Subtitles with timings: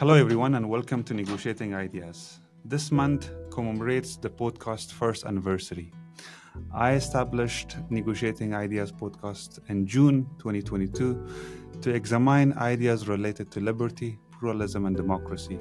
[0.00, 2.40] Hello, everyone, and welcome to Negotiating Ideas.
[2.64, 5.92] This month commemorates the podcast first anniversary.
[6.72, 11.26] I established Negotiating Ideas podcast in June 2022
[11.82, 15.58] to examine ideas related to liberty, pluralism, and democracy.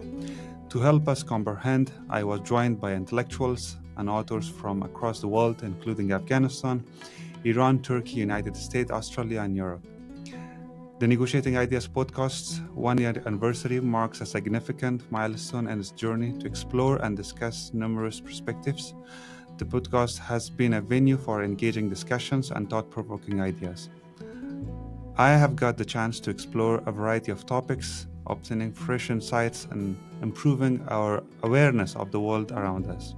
[0.70, 5.64] To help us comprehend, I was joined by intellectuals and authors from across the world,
[5.64, 6.86] including Afghanistan,
[7.44, 9.86] Iran, Turkey, United States, Australia, and Europe.
[11.00, 16.46] The Negotiating Ideas podcast's one year anniversary marks a significant milestone in its journey to
[16.46, 18.94] explore and discuss numerous perspectives.
[19.60, 23.90] The podcast has been a venue for engaging discussions and thought provoking ideas.
[25.18, 29.98] I have got the chance to explore a variety of topics, obtaining fresh insights and
[30.22, 33.16] improving our awareness of the world around us.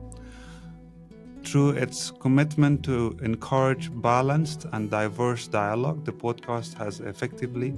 [1.43, 7.73] Through its commitment to encourage balanced and diverse dialogue, the podcast has effectively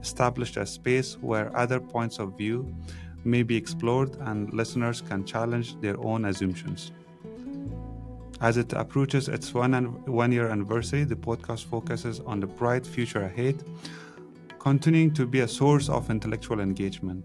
[0.00, 2.74] established a space where other points of view
[3.24, 6.92] may be explored and listeners can challenge their own assumptions.
[8.40, 9.72] As it approaches its one,
[10.06, 13.64] one year anniversary, the podcast focuses on the bright future ahead,
[14.60, 17.24] continuing to be a source of intellectual engagement.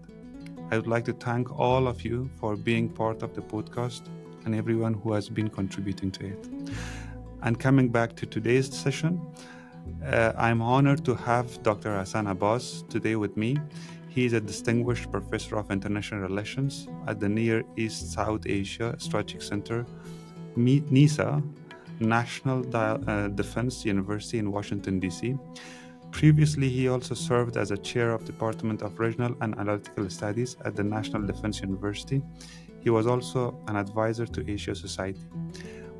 [0.72, 4.02] I would like to thank all of you for being part of the podcast
[4.44, 6.48] and everyone who has been contributing to it.
[7.42, 9.20] And coming back to today's session,
[10.04, 11.96] uh, I'm honored to have Dr.
[11.96, 13.56] Hassan Abbas today with me.
[14.08, 19.42] He is a distinguished professor of international relations at the Near East South Asia Strategic
[19.42, 19.84] Center,
[20.56, 21.42] NESA,
[22.00, 25.36] National uh, Defense University in Washington, D.C.
[26.10, 30.76] Previously, he also served as a chair of Department of Regional and Analytical Studies at
[30.76, 32.22] the National Defense University
[32.84, 35.26] he was also an advisor to Asia Society.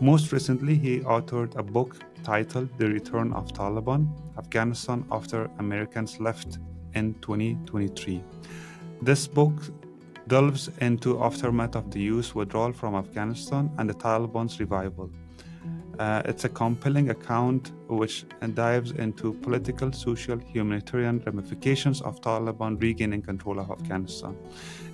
[0.00, 6.58] Most recently, he authored a book titled The Return of Taliban Afghanistan After Americans Left
[6.94, 8.22] in 2023.
[9.00, 9.54] This book
[10.28, 15.10] delves into aftermath of the US withdrawal from Afghanistan and the Taliban's revival.
[15.98, 18.24] Uh, it's a compelling account which
[18.54, 24.36] dives into political, social, humanitarian ramifications of Taliban regaining control of Afghanistan.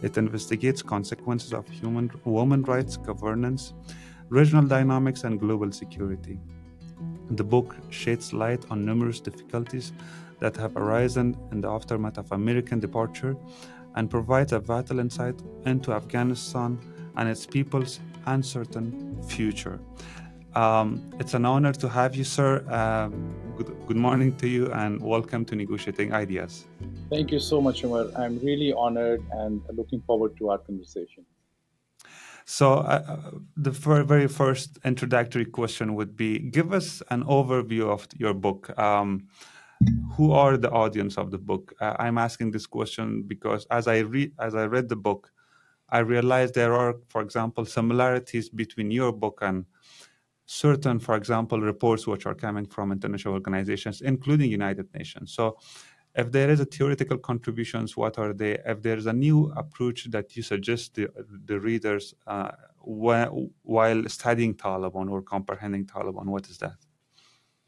[0.02, 3.72] It investigates consequences of human women rights, governance,
[4.28, 6.38] regional dynamics, and global security.
[7.30, 9.92] The book sheds light on numerous difficulties
[10.40, 13.36] that have arisen in the aftermath of American departure
[13.94, 16.78] and provides a vital insight into Afghanistan
[17.16, 19.80] and its people's uncertain future.
[20.54, 22.64] Um, it's an honor to have you, sir.
[22.68, 26.66] Um, good, good, morning to you and welcome to Negotiating Ideas.
[27.08, 28.06] Thank you so much, Omar.
[28.16, 31.24] I'm really honored and looking forward to our conversation.
[32.46, 38.08] So, uh, uh the very first introductory question would be give us an overview of
[38.16, 38.76] your book.
[38.76, 39.28] Um,
[40.16, 41.72] who are the audience of the book?
[41.80, 45.30] Uh, I'm asking this question because as I read as I read the book,
[45.90, 49.64] I realized there are, for example, similarities between your book and
[50.50, 55.32] certain, for example, reports which are coming from international organizations, including United Nations.
[55.32, 55.58] So
[56.16, 58.58] if there is a theoretical contributions, what are they?
[58.66, 61.06] If there's a new approach that you suggest the,
[61.44, 62.50] the readers uh,
[62.80, 66.78] while, studying Taliban or comprehending Taliban, what is that?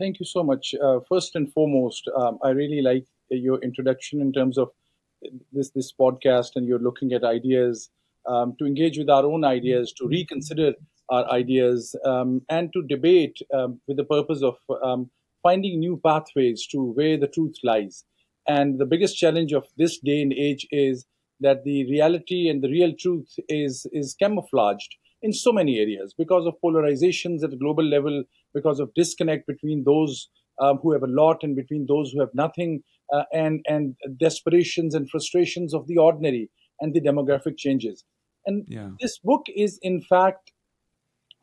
[0.00, 0.74] Thank you so much.
[0.74, 4.70] Uh, first and foremost, um, I really like your introduction in terms of
[5.52, 7.90] this this podcast, and you're looking at ideas
[8.26, 10.74] um, to engage with our own ideas, to reconsider
[11.10, 15.10] our ideas um, and to debate um, with the purpose of um,
[15.42, 18.04] finding new pathways to where the truth lies.
[18.48, 21.04] And the biggest challenge of this day and age is
[21.40, 26.46] that the reality and the real truth is, is camouflaged in so many areas because
[26.46, 28.24] of polarizations at a global level,
[28.54, 30.28] because of disconnect between those
[30.60, 32.82] um, who have a lot and between those who have nothing,
[33.12, 38.04] uh, and, and desperations and frustrations of the ordinary and the demographic changes.
[38.46, 38.90] And yeah.
[39.00, 40.51] this book is, in fact,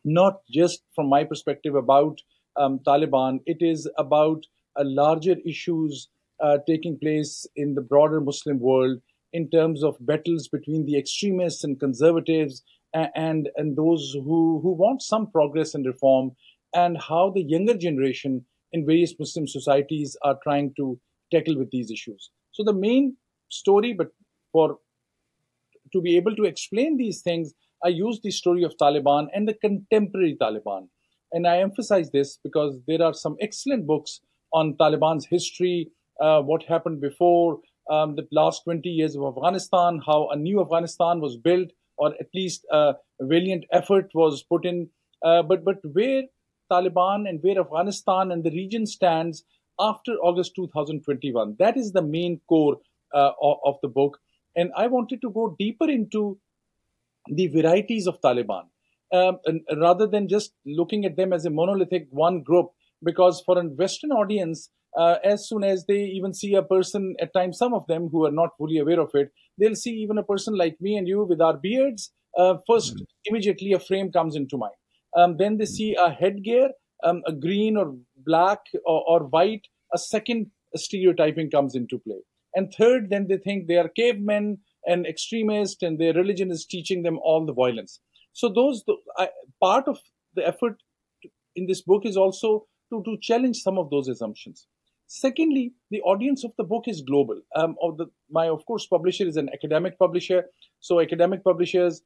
[0.04, 2.20] not just from my perspective about
[2.56, 3.40] um, Taliban.
[3.46, 4.46] It is about
[4.78, 6.10] a larger issues
[6.42, 9.00] uh, taking place in the broader Muslim world
[9.34, 12.64] in terms of battles between the extremists and conservatives
[12.94, 16.32] and, and, and those who, who want some progress and reform,
[16.74, 21.00] and how the younger generation in various Muslim societies are trying to
[21.32, 22.32] tackle with these issues.
[22.52, 23.18] So the main
[23.50, 24.08] story, but
[24.52, 24.78] for
[25.94, 27.54] to be able to explain these things,
[27.84, 30.88] I use the story of Taliban and the contemporary Taliban.
[31.32, 34.22] And I emphasize this because there are some excellent books
[34.52, 37.60] on Taliban's history, uh, what happened before
[37.90, 42.28] um, the last 20 years of Afghanistan, how a new Afghanistan was built, or at
[42.34, 44.90] least a valiant effort was put in.
[45.24, 46.24] Uh, but, but where
[46.72, 49.44] Taliban and where Afghanistan and the region stands
[49.80, 52.78] after August 2021, that is the main core
[53.14, 54.20] uh, of, of, the book.
[54.56, 56.38] And I wanted to go deeper into
[57.34, 58.64] the varieties of Taliban
[59.14, 59.40] um,
[59.78, 62.68] rather than just looking at them as a monolithic one group.
[63.04, 67.34] Because for a Western audience, uh, as soon as they even see a person, at
[67.34, 70.24] times, some of them who are not fully aware of it, they'll see even a
[70.24, 72.12] person like me and you with our beards.
[72.38, 73.04] Uh, first, mm-hmm.
[73.26, 74.74] immediately a frame comes into mind.
[75.16, 76.70] Um, then they see a headgear,
[77.04, 79.68] um, a green or black or, or white.
[79.94, 82.20] A second stereotyping comes into play.
[82.54, 87.04] And third, then they think they are cavemen and extremists, and their religion is teaching
[87.04, 88.00] them all the violence.
[88.34, 89.30] So those the, I,
[89.62, 90.00] part of
[90.36, 90.82] the effort
[91.56, 94.68] in this book is also to, to challenge some of those assumptions.
[95.08, 97.42] Secondly, the audience of the book is global.
[97.56, 100.44] Um, of the, my, of course, publisher is an academic publisher.
[100.80, 102.04] So academic publishers,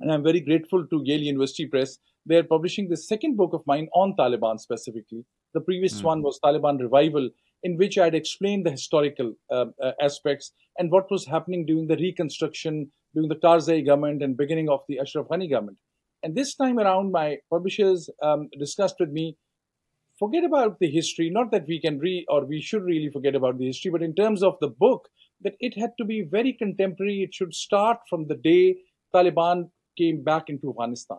[0.00, 1.98] and I'm very grateful to Yale University Press.
[2.26, 5.24] They're publishing the second book of mine on Taliban specifically.
[5.54, 6.04] The previous mm.
[6.04, 7.30] one was Taliban Revival,
[7.62, 11.86] in which I had explained the historical uh, uh, aspects and what was happening during
[11.86, 15.78] the reconstruction, during the Karzai government and beginning of the Ashraf Ghani government.
[16.22, 19.36] And this time around, my publishers um, discussed with me,
[20.18, 23.58] forget about the history, not that we can read or we should really forget about
[23.58, 25.08] the history, but in terms of the book,
[25.42, 27.22] that it had to be very contemporary.
[27.22, 28.76] It should start from the day
[29.14, 31.18] Taliban came back into Afghanistan.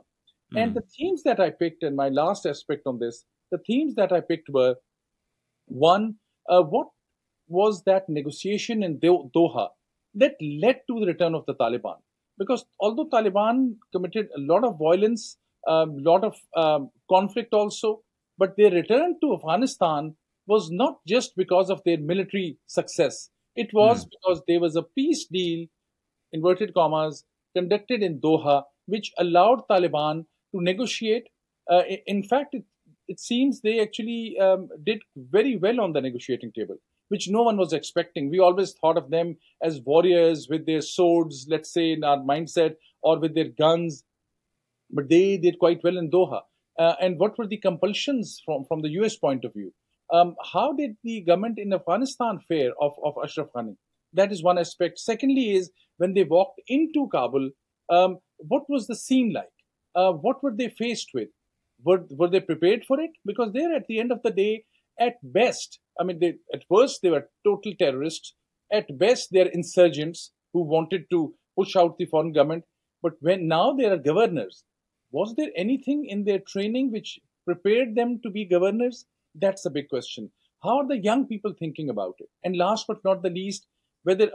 [0.53, 0.63] Mm.
[0.63, 4.11] And the themes that I picked, and my last aspect on this, the themes that
[4.11, 4.75] I picked were
[5.65, 6.15] one,
[6.51, 6.87] uh, what
[7.47, 9.69] was that negotiation in Doha
[10.13, 11.97] that led to the return of the Taliban?
[12.37, 15.37] Because although Taliban committed a lot of violence,
[15.67, 18.01] a um, lot of um, conflict also,
[18.37, 20.15] but their return to Afghanistan
[20.47, 23.29] was not just because of their military success.
[23.55, 24.09] It was mm.
[24.09, 25.67] because there was a peace deal,
[26.33, 27.23] inverted commas,
[27.55, 31.27] conducted in Doha, which allowed Taliban to negotiate.
[31.69, 32.63] Uh, in fact, it,
[33.07, 36.77] it seems they actually um, did very well on the negotiating table
[37.11, 38.29] which no one was expecting.
[38.29, 42.75] We always thought of them as warriors with their swords, let's say, in our mindset,
[43.03, 44.05] or with their guns.
[44.89, 46.39] But they did quite well in Doha.
[46.79, 49.73] Uh, and what were the compulsions from, from the US point of view?
[50.13, 53.75] Um, how did the government in Afghanistan fare of, of Ashraf Ghani?
[54.13, 54.97] That is one aspect.
[54.97, 57.49] Secondly, is when they walked into Kabul,
[57.89, 59.51] um, what was the scene like?
[59.93, 61.27] Uh, what were they faced with?
[61.83, 63.11] Were, were they prepared for it?
[63.25, 64.65] Because they're at the end of the day,
[64.99, 68.35] at best, I mean, they, at worst they were total terrorists.
[68.71, 72.65] At best, they're insurgents who wanted to push out the foreign government.
[73.01, 74.63] But when now they are governors,
[75.11, 79.05] was there anything in their training which prepared them to be governors?
[79.35, 80.31] That's a big question.
[80.63, 82.29] How are the young people thinking about it?
[82.43, 83.65] And last but not the least,
[84.03, 84.29] whether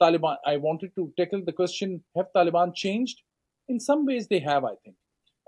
[0.00, 3.22] Taliban, I wanted to tackle the question have Taliban changed?
[3.68, 4.96] In some ways, they have, I think.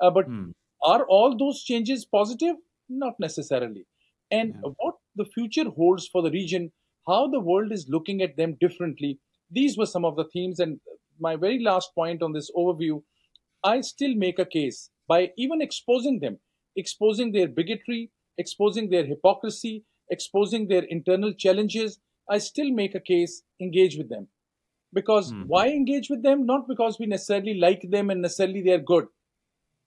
[0.00, 0.50] Uh, but hmm.
[0.86, 2.56] Are all those changes positive?
[2.88, 3.86] Not necessarily
[4.30, 4.70] and yeah.
[4.78, 6.72] what the future holds for the region,
[7.06, 9.18] how the world is looking at them differently.
[9.50, 10.58] These were some of the themes.
[10.58, 10.80] And
[11.20, 13.02] my very last point on this overview
[13.64, 16.38] I still make a case by even exposing them,
[16.76, 21.98] exposing their bigotry, exposing their hypocrisy, exposing their internal challenges.
[22.30, 24.28] I still make a case, engage with them.
[24.92, 25.44] Because mm-hmm.
[25.48, 26.46] why engage with them?
[26.46, 29.06] Not because we necessarily like them and necessarily they are good.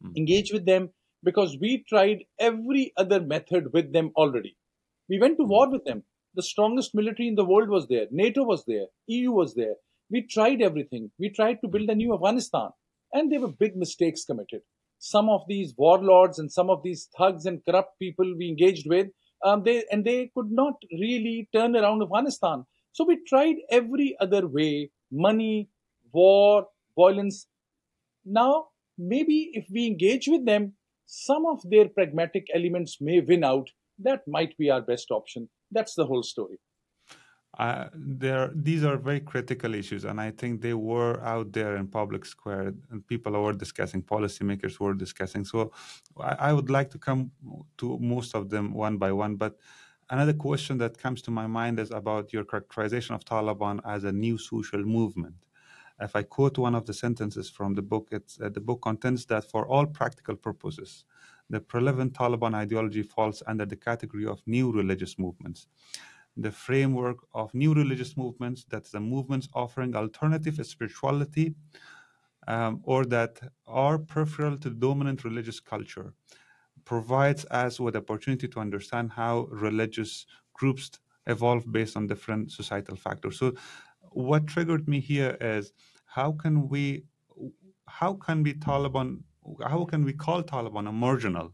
[0.04, 0.18] Mm-hmm.
[0.18, 0.90] Engage with them
[1.24, 4.56] because we tried every other method with them already.
[5.10, 6.04] We went to war with them.
[6.36, 8.06] The strongest military in the world was there.
[8.12, 8.86] NATO was there.
[9.08, 9.76] EU was there.
[10.12, 11.12] We tried everything.
[11.20, 12.70] We tried to build a new Afghanistan.
[13.14, 14.62] And there were big mistakes committed.
[15.00, 19.08] Some of these warlords and some of these thugs and corrupt people we engaged with,
[19.44, 22.66] um, they and they could not really turn around Afghanistan.
[22.92, 25.70] So we tried every other way: money,
[26.12, 27.48] war, violence.
[28.26, 28.69] Now,
[29.00, 30.74] maybe if we engage with them,
[31.06, 33.70] some of their pragmatic elements may win out.
[33.98, 35.50] That might be our best option.
[35.72, 36.60] That's the whole story.
[37.58, 41.88] Uh, there, these are very critical issues, and I think they were out there in
[41.88, 45.44] public square, and people were discussing, policymakers were discussing.
[45.44, 45.72] So,
[46.22, 47.32] I, I would like to come
[47.80, 49.36] to most of them one by one.
[49.36, 49.58] But
[50.10, 54.12] another question that comes to my mind is about your characterization of Taliban as a
[54.12, 55.36] new social movement
[56.02, 59.50] if I quote one of the sentences from the book, uh, the book contends that
[59.50, 61.06] for all practical purposes,
[61.50, 65.68] the prevalent Taliban ideology falls under the category of new religious movements.
[66.38, 71.56] The framework of new religious movements, that's the movements offering alternative spirituality
[72.48, 76.14] um, or that are peripheral to dominant religious culture,
[76.86, 80.92] provides us with opportunity to understand how religious groups
[81.28, 83.38] evolve based on different societal factors.
[83.38, 83.54] So
[84.12, 85.72] what triggered me here is
[86.06, 87.04] how can we
[87.88, 89.20] how can we Taliban
[89.66, 91.54] how can we call Taliban a marginal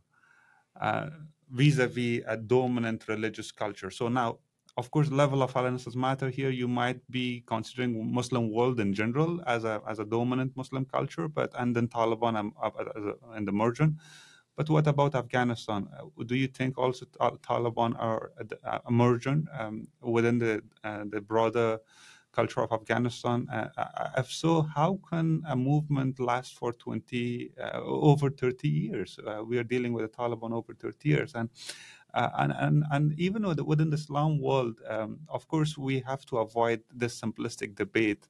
[0.82, 1.10] uh,
[1.50, 3.90] vis-a-vis a dominant religious culture?
[3.90, 4.40] So now
[4.78, 6.50] of course, level of alliances matter here.
[6.50, 11.28] You might be considering Muslim world in general as a as a dominant Muslim culture,
[11.30, 14.00] but and then Taliban um, a, and the margin.
[14.58, 15.88] But what about Afghanistan?
[15.98, 17.06] Uh, do you think also
[17.50, 18.32] Taliban are
[18.88, 21.80] emergent um, within the uh, the broader
[22.36, 23.48] culture of Afghanistan?
[23.52, 29.20] Uh, uh, if so, how can a movement last for 20 uh, over 30 years?
[29.26, 31.50] Uh, we are dealing with the Taliban over 30 years, and
[32.14, 36.82] and, and and even within the Islam world, um, of course, we have to avoid
[36.94, 38.28] this simplistic debate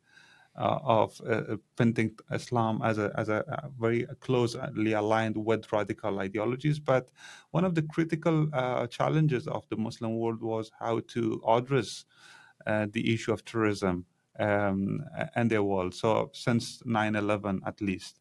[0.58, 3.44] uh, of uh, painting Islam as a as a,
[3.80, 6.80] very closely aligned with radical ideologies.
[6.80, 7.10] But
[7.52, 12.45] one of the critical uh, challenges of the Muslim world was how to address uh,
[12.66, 14.06] the issue of terrorism
[14.40, 15.04] um,
[15.36, 15.94] and their world.
[15.94, 18.20] So since 9/11, at least,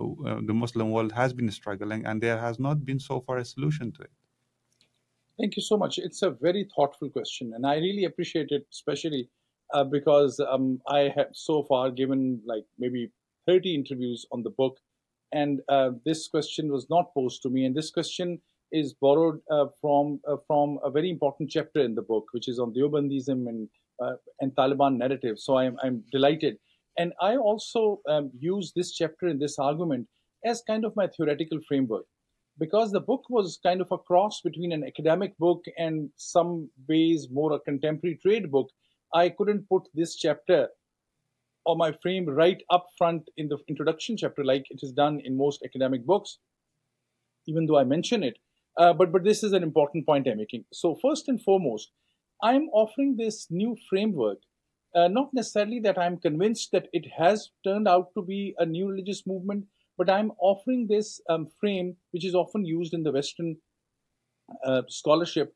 [0.00, 3.44] uh, the Muslim world has been struggling, and there has not been so far a
[3.44, 4.10] solution to it.
[5.38, 5.98] Thank you so much.
[5.98, 9.30] It's a very thoughtful question, and I really appreciate it, especially
[9.72, 13.10] uh, because um, I have so far given like maybe
[13.46, 14.78] 30 interviews on the book,
[15.32, 17.64] and uh, this question was not posed to me.
[17.64, 18.40] And this question
[18.72, 22.58] is borrowed uh, from uh, from a very important chapter in the book, which is
[22.58, 23.83] on Deobandism and uh,
[24.40, 25.38] and Taliban narrative.
[25.38, 26.56] So I'm I'm delighted,
[26.98, 30.08] and I also um, use this chapter in this argument
[30.44, 32.04] as kind of my theoretical framework
[32.58, 37.28] because the book was kind of a cross between an academic book and some ways
[37.32, 38.68] more a contemporary trade book
[39.14, 40.68] I couldn't put this chapter
[41.64, 45.36] or my frame right up front in the introduction chapter like it is done in
[45.36, 46.38] most academic books,
[47.46, 48.38] even though I mention it.
[48.76, 50.64] Uh, but but this is an important point I'm making.
[50.72, 51.92] So first and foremost,
[52.42, 54.38] I'm offering this new framework,
[54.94, 58.88] uh, not necessarily that I'm convinced that it has turned out to be a new
[58.88, 63.56] religious movement, but I'm offering this um, frame which is often used in the Western
[64.64, 65.54] uh, scholarship.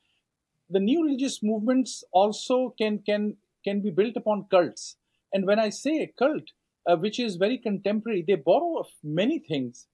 [0.70, 4.96] The new religious movements also can can can be built upon cults.
[5.32, 6.44] And when I say a cult,
[6.88, 9.88] uh, which is very contemporary, they borrow many things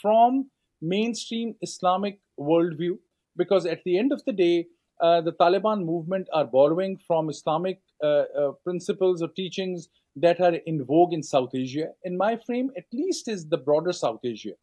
[0.00, 2.98] from mainstream Islamic worldview,
[3.36, 4.66] because at the end of the day,
[5.02, 10.54] uh, the Taliban movement are borrowing from Islamic uh, uh principles or teachings that are
[10.66, 11.88] in vogue in South Asia.
[12.04, 14.54] In my frame, at least is the broader South Asia.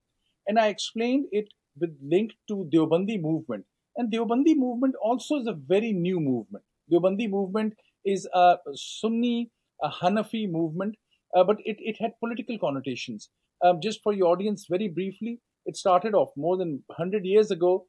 [0.48, 3.66] And I explained it with link to Deobandi movement.
[3.96, 6.64] And Deobandi movement also is a very new movement.
[6.92, 7.74] Deobandi movement
[8.06, 9.52] is a Sunni
[9.84, 10.96] a Hanafi movement,
[11.36, 13.30] uh, but it, it had political connotations.
[13.64, 17.86] Um, just for your audience, very briefly, it started off more than 100 years ago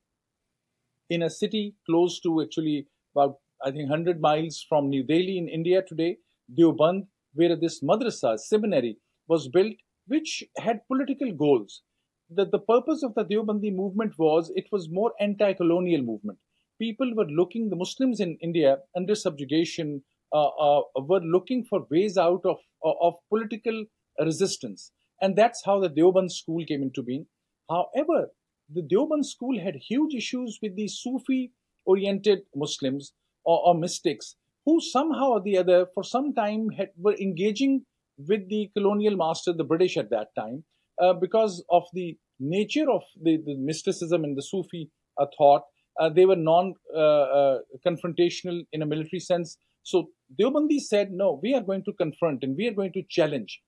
[1.10, 5.48] in a city close to actually about, I think, 100 miles from New Delhi in
[5.48, 6.18] India today,
[6.58, 9.74] Deoband, where this madrasa, seminary, was built,
[10.06, 11.82] which had political goals.
[12.30, 16.38] The, the purpose of the Deobandi movement was it was more anti-colonial movement
[16.78, 22.16] people were looking, the Muslims in India under subjugation uh, uh, were looking for ways
[22.16, 23.84] out of, uh, of political
[24.20, 24.92] resistance.
[25.20, 27.26] And that's how the Deoband school came into being.
[27.68, 28.28] However,
[28.72, 31.52] the Deoband school had huge issues with the Sufi
[31.84, 33.12] oriented Muslims
[33.44, 37.86] or, or, mystics who somehow or the other, for some time, had, were engaging
[38.18, 40.64] with the colonial master, the British at that time,
[41.00, 45.62] uh, because of the nature of the, the mysticism and the Sufi uh, thought
[45.98, 49.58] uh, they were non-confrontational uh, uh, in a military sense.
[49.82, 53.60] So Deobandi said, no, we are going to confront and we are going to challenge.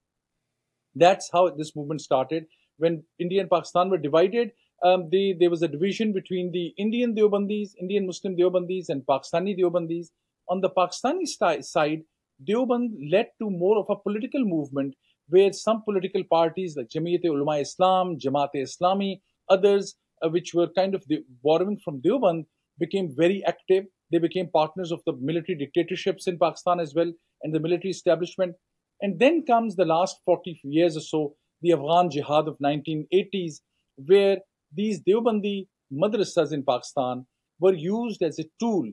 [0.95, 2.47] That's how this movement started.
[2.77, 7.71] When India and Pakistan were divided, um, there was a division between the Indian Deobandis,
[7.81, 10.09] Indian Muslim Deobandis, and Pakistani Deobandis.
[10.49, 12.03] On the Pakistani st- side,
[12.49, 14.95] Deoband led to more of a political movement
[15.29, 20.95] where some political parties like Jamiat Ulama Islam, Jamaat Islami, others uh, which were kind
[20.95, 21.05] of
[21.45, 22.47] borrowing from Deoband,
[22.79, 23.85] became very active.
[24.11, 28.57] They became partners of the military dictatorships in Pakistan as well and the military establishment.
[29.03, 33.61] And then comes the last 40 years or so, the Afghan Jihad of 1980s,
[33.97, 34.39] where
[34.75, 37.27] these Deobandi madrasas in Pakistan
[37.59, 38.91] were used as a tool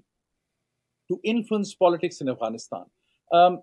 [1.09, 2.85] to influence politics in Afghanistan.
[3.33, 3.61] Um,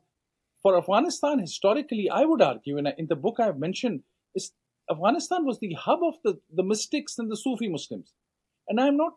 [0.63, 4.01] for Afghanistan, historically, I would argue, and in the book I have mentioned,
[4.35, 4.53] is
[4.91, 8.13] Afghanistan was the hub of the, the mystics and the Sufi Muslims.
[8.69, 9.13] And I'm not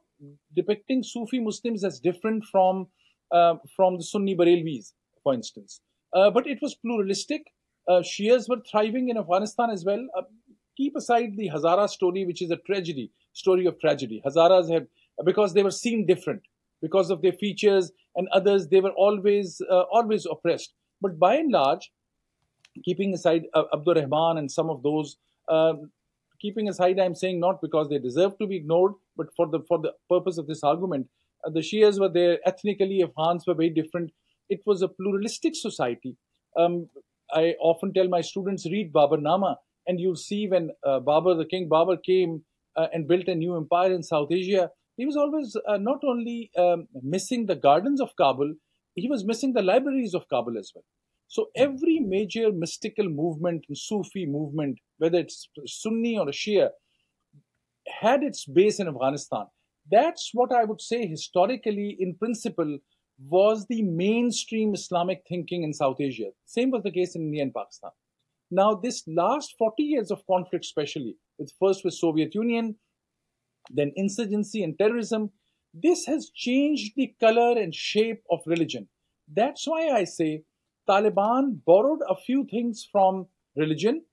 [0.55, 2.87] depicting Sufi Muslims as different from,
[3.31, 4.91] uh, from the Sunni Barelvis,
[5.23, 5.81] for instance.
[6.13, 7.43] Uh, but it was pluralistic.
[7.87, 10.05] Uh, Shias were thriving in Afghanistan as well.
[10.77, 14.21] Keep aside the Hazara story, which is a tragedy, story of tragedy.
[14.25, 14.85] Hazaras have,
[15.25, 16.41] because they were seen different,
[16.81, 20.73] because of their features and others, they were always, uh, always oppressed.
[21.01, 21.91] But by and large,
[22.85, 25.17] keeping aside uh, Abdur Rahman and some of those
[25.49, 25.91] um,
[26.39, 29.79] keeping aside, I'm saying not because they deserve to be ignored, but for the for
[29.79, 31.07] the purpose of this argument,
[31.45, 33.03] Uh, the Shias were there ethnically.
[33.03, 34.11] Afghans were very different.
[34.55, 36.15] It was a pluralistic society.
[36.61, 36.89] Um,
[37.41, 39.57] I often tell my students read Nama,
[39.87, 42.43] and you'll see when uh, Babur, the King Babur, came
[42.75, 44.69] uh, and built a new empire in South Asia.
[44.97, 48.53] He was always uh, not only um, missing the gardens of Kabul,
[48.95, 50.83] he was missing the libraries of Kabul as well.
[51.27, 56.69] So every major mystical movement, Sufi movement, whether it's Sunni or Shia,
[58.01, 59.45] had its base in Afghanistan.
[59.91, 62.79] That's what I would say historically, in principle,
[63.29, 66.29] was the mainstream Islamic thinking in South Asia.
[66.45, 67.91] Same was the case in India and Pakistan.
[68.49, 72.75] Now, this last 40 years of conflict, especially with first with Soviet Union,
[73.69, 75.31] then insurgency and terrorism,
[75.73, 78.87] this has changed the color and shape of religion.
[79.33, 80.43] That's why I say
[80.89, 84.03] Taliban borrowed a few things from religion,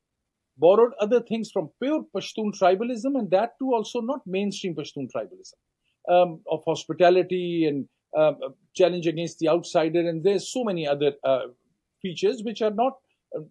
[0.59, 5.55] borrowed other things from pure Pashtun tribalism, and that too also not mainstream Pashtun tribalism
[6.09, 8.39] um, of hospitality and um,
[8.75, 10.01] challenge against the outsider.
[10.01, 11.47] And there's so many other uh,
[12.03, 13.04] features which are not uh,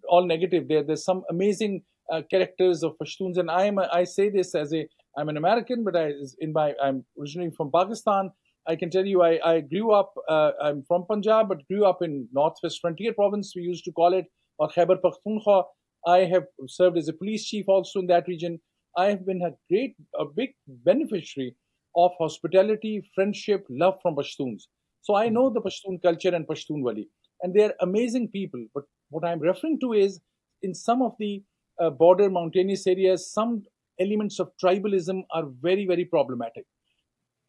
[0.08, 0.68] all negative.
[0.68, 4.74] There, there's some amazing uh, characters of Pashtuns, and I am I say this as
[4.74, 4.88] a
[5.18, 8.32] I'm an American, but I in my I'm originally from Pakistan.
[8.66, 12.02] I can tell you, I, I grew up, uh, I'm from Punjab, but grew up
[12.02, 14.26] in Northwest Frontier Province, we used to call it,
[14.58, 15.66] or Khyber Pakhtunkhwa.
[16.08, 18.62] I have served as a police chief also in that region.
[18.98, 21.56] I have been a great, a big beneficiary
[21.98, 24.64] of hospitality, friendship, love from Pashtuns.
[25.02, 27.06] So I know the Pashtun culture and Pashtunwali,
[27.42, 28.66] and they are amazing people.
[28.74, 30.20] But what I'm referring to is
[30.62, 31.44] in some of the
[31.80, 33.64] uh, border mountainous areas, some
[34.00, 36.66] elements of tribalism are very, very problematic.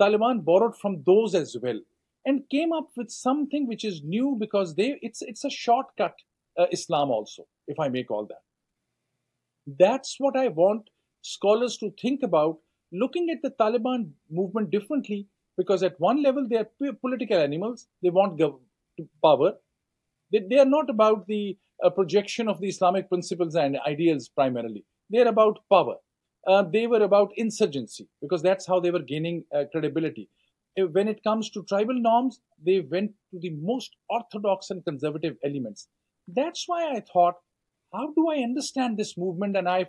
[0.00, 1.80] Taliban borrowed from those as well
[2.26, 6.14] and came up with something which is new because they it's it's a shortcut
[6.58, 8.42] uh, Islam also, if I may call that.
[9.78, 10.90] That's what I want
[11.22, 12.58] scholars to think about
[12.92, 16.68] looking at the Taliban movement differently because at one level they are
[17.00, 17.88] political animals.
[18.02, 18.40] They want
[19.22, 19.52] power.
[20.34, 24.84] They, they are not about the uh, projection of the Islamic principles and ideals primarily.
[25.10, 25.96] They are about power
[26.46, 30.28] uh, they were about insurgency because that's how they were gaining uh, credibility.
[30.78, 35.36] Uh, when it comes to tribal norms, they went to the most orthodox and conservative
[35.44, 35.88] elements.
[36.28, 37.34] That's why I thought,
[37.92, 39.56] how do I understand this movement?
[39.56, 39.86] And I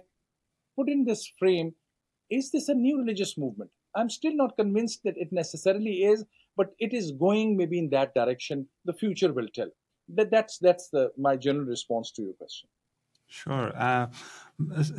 [0.77, 1.73] put in this frame
[2.31, 3.69] is this a new religious movement?
[3.95, 6.25] I'm still not convinced that it necessarily is,
[6.57, 8.67] but it is going maybe in that direction.
[8.83, 9.69] The future will tell.
[10.09, 12.69] That, that's that's the, my general response to your question.
[13.27, 13.71] Sure.
[13.75, 14.07] Uh,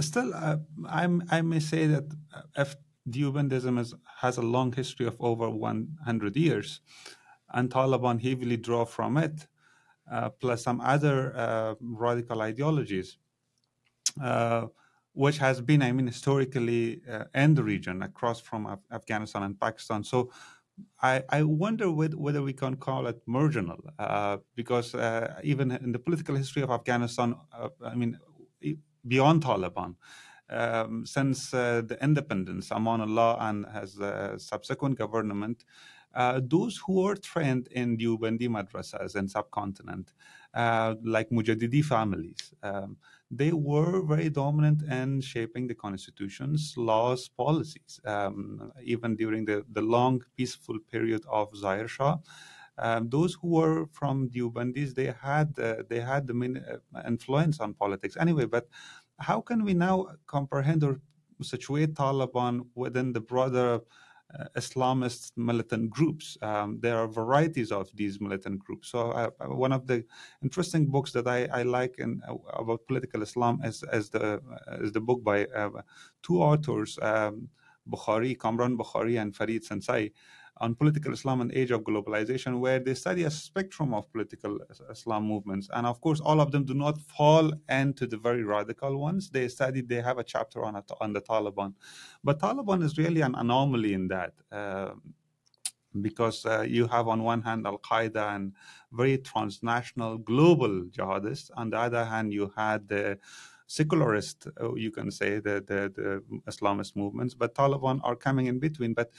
[0.00, 2.76] still, uh, i may say that uh, if
[3.08, 6.80] Deobandism is, has a long history of over 100 years,
[7.50, 9.46] and Taliban heavily draw from it,
[10.10, 13.18] uh, plus some other uh, radical ideologies,
[14.20, 14.66] uh,
[15.12, 17.00] which has been, I mean, historically
[17.34, 20.04] in the region across from Af- Afghanistan and Pakistan.
[20.04, 20.30] So
[21.02, 25.98] I, I wonder whether we can call it marginal, uh, because uh, even in the
[25.98, 28.18] political history of Afghanistan, uh, I mean,
[29.06, 29.96] beyond Taliban,
[30.50, 35.64] um, since uh, the independence, Amanullah and his uh, subsequent government,
[36.14, 40.12] uh, those who were trained in Deobandi madrasas in subcontinent,
[40.54, 42.96] like Mujaddidi families, um,
[43.30, 49.82] they were very dominant in shaping the constitutions, laws, policies, um, even during the, the
[49.82, 52.18] long peaceful period of Zahir Shah.
[52.78, 57.58] Um, those who were from Deobandis, they had uh, they had the main, uh, influence
[57.58, 58.44] on politics anyway.
[58.44, 58.68] But
[59.18, 61.00] how can we now comprehend or
[61.42, 63.80] situate Taliban within the broader
[64.56, 66.36] Islamist militant groups.
[66.42, 68.88] Um, there are varieties of these militant groups.
[68.88, 70.04] So, uh, uh, one of the
[70.42, 74.40] interesting books that I, I like in, uh, about political Islam is, is the
[74.80, 75.70] is the book by uh,
[76.22, 77.48] two authors, um,
[77.88, 80.12] Bukhari, Kamran Bukhari, and Farid Senzai
[80.58, 84.58] on political Islam and age of globalization, where they study a spectrum of political
[84.90, 85.68] Islam movements.
[85.72, 89.30] And of course, all of them do not fall into the very radical ones.
[89.30, 91.74] They study, they have a chapter on, on the Taliban.
[92.24, 94.32] But Taliban is really an anomaly in that.
[94.50, 94.92] Uh,
[96.02, 98.52] because uh, you have on one hand Al Qaeda and
[98.92, 101.50] very transnational global jihadists.
[101.56, 103.18] On the other hand, you had the
[103.66, 108.58] secularist, uh, you can say, the, the, the Islamist movements, but Taliban are coming in
[108.58, 108.94] between.
[108.94, 109.10] But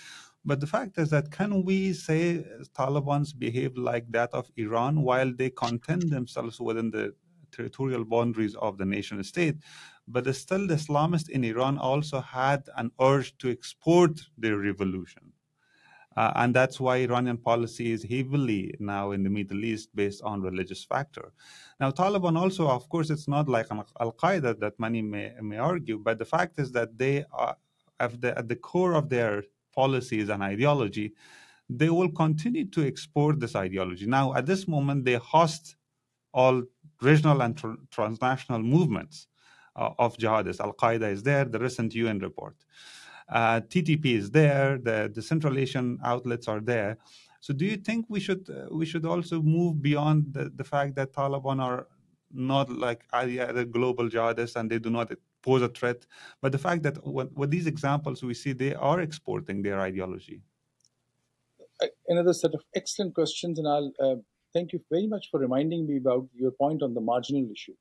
[0.48, 5.32] but the fact is that can we say Taliban's behave like that of Iran while
[5.32, 7.14] they content themselves within the
[7.52, 9.58] territorial boundaries of the nation state?
[10.08, 15.34] But still, the Islamists in Iran also had an urge to export their revolution.
[16.16, 20.42] Uh, and that's why Iranian policy is heavily now in the Middle East based on
[20.42, 21.34] religious factor.
[21.82, 26.00] Now, Taliban also, of course, it's not like Al Qaeda that many may, may argue,
[26.00, 27.58] but the fact is that they are
[28.00, 29.44] at the, at the core of their
[29.82, 31.08] policies and ideology,
[31.70, 34.06] they will continue to export this ideology.
[34.20, 35.76] Now, at this moment, they host
[36.34, 36.64] all
[37.10, 39.28] regional and tr- transnational movements
[39.76, 40.62] uh, of jihadists.
[40.68, 42.56] Al Qaeda is there, the recent UN report.
[43.30, 46.98] Uh, TTP is there, the, the Central Asian outlets are there.
[47.40, 50.92] So, do you think we should uh, we should also move beyond the, the fact
[50.96, 51.82] that Taliban are
[52.32, 55.08] not like other global jihadists and they do not
[55.48, 56.06] pose a threat,
[56.42, 56.96] but the fact that
[57.42, 60.42] with these examples we see they are exporting their ideology?
[62.08, 64.16] Another set of excellent questions, and I'll uh,
[64.54, 67.76] thank you very much for reminding me about your point on the marginal issue.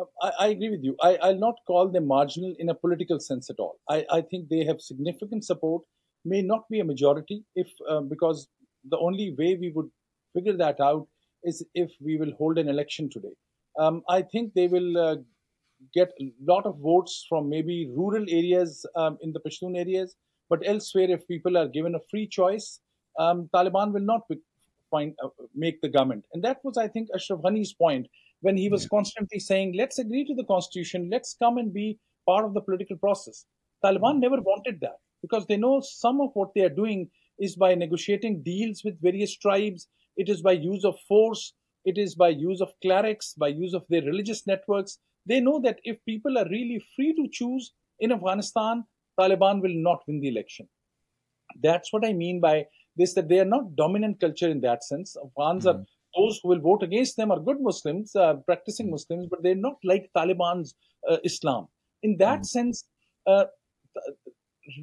[0.00, 0.96] Uh, I, I, agree with you.
[1.02, 3.74] I, will not call them marginal in a political sense at all.
[3.88, 5.82] I, I, think they have significant support,
[6.24, 8.48] may not be a majority, if uh, because
[8.88, 9.90] the only way we would
[10.34, 11.08] figure that out
[11.42, 13.34] is if we will hold an election today.
[13.78, 15.16] Um, I think they will uh,
[15.94, 20.16] get a lot of votes from maybe rural areas um, in the Pashtun areas,
[20.48, 22.80] but elsewhere, if people are given a free choice,
[23.18, 24.22] um, Taliban will not
[24.90, 26.24] find uh, make the government.
[26.32, 28.08] And that was, I think, Ashraf Ghani's point
[28.40, 28.88] when he was yeah.
[28.90, 31.08] constantly saying, "Let's agree to the constitution.
[31.10, 33.46] Let's come and be part of the political process."
[33.84, 34.20] Taliban mm-hmm.
[34.20, 38.42] never wanted that because they know some of what they are doing is by negotiating
[38.42, 39.88] deals with various tribes.
[40.16, 41.54] It is by use of force.
[41.84, 44.98] It is by use of clerics, by use of their religious networks.
[45.26, 48.84] They know that if people are really free to choose in Afghanistan,
[49.18, 50.68] Taliban will not win the election.
[51.62, 55.16] That's what I mean by this that they are not dominant culture in that sense.
[55.16, 55.80] Afghans mm-hmm.
[55.80, 55.84] are
[56.16, 58.92] those who will vote against them are good Muslims, uh, practicing mm-hmm.
[58.92, 60.74] Muslims, but they're not like Taliban's
[61.08, 61.68] uh, Islam.
[62.02, 62.44] In that mm-hmm.
[62.44, 62.84] sense,
[63.26, 63.44] uh,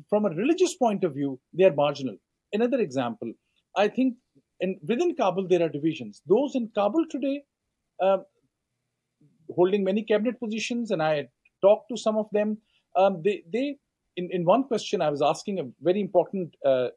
[0.10, 2.18] from a religious point of view, they are marginal.
[2.54, 3.32] Another example,
[3.76, 4.16] I think
[4.60, 6.22] and within Kabul, there are divisions.
[6.26, 7.44] Those in Kabul today,
[8.02, 8.18] uh,
[9.56, 11.28] holding many cabinet positions, and I
[11.62, 12.58] talked to some of them.
[12.96, 13.78] Um, they, they
[14.16, 16.88] in, in one question, I was asking a very important uh,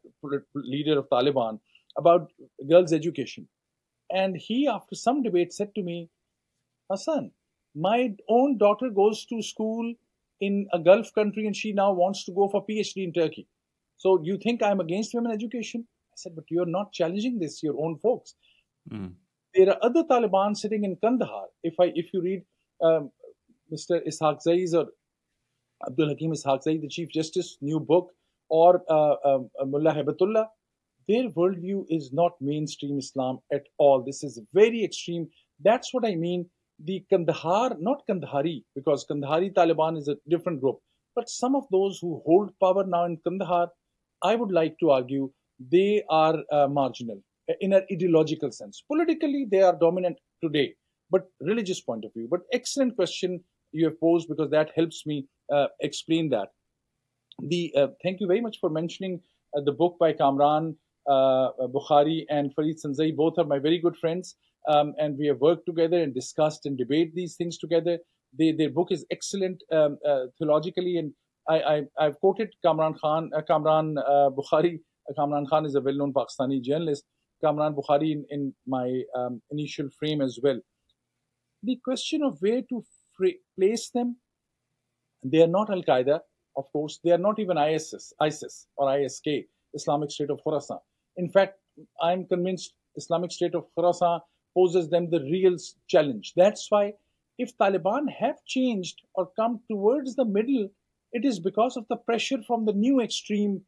[0.55, 1.59] leader of Taliban
[1.97, 2.31] about
[2.67, 3.47] girls' education.
[4.11, 6.09] And he, after some debate, said to me,
[6.89, 7.31] Hassan,
[7.75, 9.93] my own daughter goes to school
[10.41, 13.47] in a Gulf country and she now wants to go for PhD in Turkey.
[13.97, 15.87] So you think I'm against women education?
[16.11, 18.33] I said, but you're not challenging this, your own folks.
[18.91, 19.13] Mm.
[19.53, 21.47] There are other Taliban sitting in Kandahar.
[21.63, 22.43] If I, if you read
[22.81, 23.11] um,
[23.71, 23.99] Mr.
[24.07, 24.87] Ishaqzai's or
[25.85, 28.11] Abdul Hakim Ishaqzai, the Chief Justice, new book,
[28.49, 30.45] or uh, um, uh, Mullah Hibatullah,
[31.07, 34.03] their worldview is not mainstream Islam at all.
[34.03, 35.27] This is very extreme.
[35.59, 36.49] That's what I mean.
[36.83, 40.79] The Kandahar, not Kandahari, because Kandahari Taliban is a different group,
[41.15, 43.67] but some of those who hold power now in Kandahar,
[44.23, 47.21] I would like to argue they are uh, marginal
[47.59, 48.83] in an ideological sense.
[48.87, 50.75] Politically, they are dominant today,
[51.09, 52.27] but religious point of view.
[52.29, 56.49] But excellent question you have posed because that helps me uh, explain that.
[57.39, 59.21] The uh, thank you very much for mentioning
[59.57, 60.75] uh, the book by Kamran
[61.09, 63.15] uh, Bukhari and Farid Senzai.
[63.15, 64.35] Both are my very good friends,
[64.67, 67.97] um, and we have worked together and discussed and debated these things together.
[68.37, 71.13] They, their book is excellent um, uh, theologically, and
[71.49, 74.79] I, have quoted Kamran Khan, Kamran Bukhari
[75.15, 77.03] Kamran Khan is a well-known Pakistani journalist.
[77.43, 80.59] Kamran Bukhari in, in my um, initial frame as well.
[81.63, 82.83] The question of where to
[83.59, 84.17] place them,
[85.23, 86.19] they are not Al Qaeda,
[86.57, 86.99] of course.
[87.03, 90.79] They are not even ISIS, ISIS or ISK, Islamic State of Khorasan.
[91.17, 91.59] In fact,
[92.01, 94.21] I'm convinced Islamic State of Khorasan
[94.55, 95.55] poses them the real
[95.87, 96.33] challenge.
[96.35, 96.93] That's why,
[97.37, 100.69] if Taliban have changed or come towards the middle,
[101.13, 103.61] it is because of the pressure from the new extreme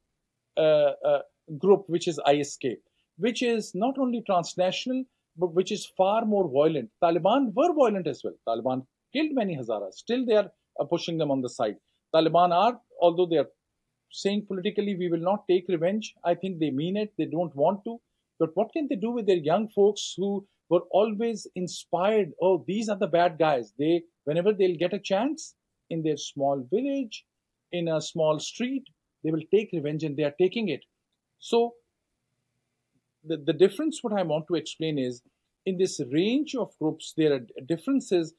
[0.58, 1.20] uh, uh,
[1.58, 2.78] group, which is ISK,
[3.18, 5.04] which is not only transnational,
[5.38, 6.90] but which is far more violent.
[7.04, 8.36] Taliban were violent as well.
[8.48, 9.94] Taliban killed many Hazaras.
[9.94, 11.76] Still, they are uh, pushing them on the side.
[12.14, 13.50] Taliban are, although they are
[14.12, 16.14] saying politically, we will not take revenge.
[16.24, 17.14] I think they mean it.
[17.18, 18.00] They don't want to.
[18.40, 22.32] But what can they do with their young folks who were always inspired?
[22.42, 23.74] Oh, these are the bad guys.
[23.78, 25.56] They, whenever they'll get a chance
[25.90, 27.26] in their small village,
[27.72, 28.84] in a small street,
[29.24, 30.82] they will take revenge and they are taking it.
[31.40, 31.74] So
[33.24, 35.22] the, the difference what I want to explain is
[35.66, 38.34] in this range of groups, there are differences.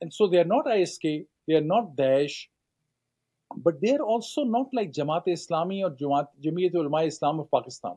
[0.00, 2.46] And so they are not ISK, they are not Daesh,
[3.56, 7.96] but they are also not like Jamaat Islami or Jamaat, Jamiat Ulama Islam of Pakistan.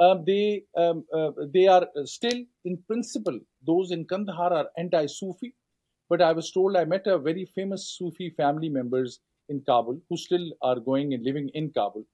[0.00, 5.54] Um, they um, uh, they are still in principle those in Kandahar are anti-Sufi,
[6.08, 9.18] but I was told I met a very famous Sufi family members
[9.48, 12.04] in Kabul who still are going and living in Kabul,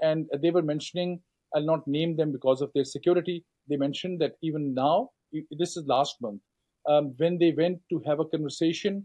[0.00, 1.20] and they were mentioning
[1.56, 5.10] i'll not name them because of their security they mentioned that even now
[5.58, 6.40] this is last month
[6.88, 9.04] um, when they went to have a conversation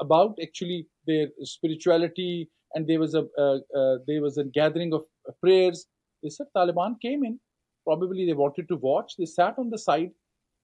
[0.00, 5.04] about actually their spirituality and there was a uh, uh, there was a gathering of
[5.42, 5.86] prayers
[6.22, 7.38] they said taliban came in
[7.88, 9.14] Probably they wanted to watch.
[9.18, 10.10] They sat on the side.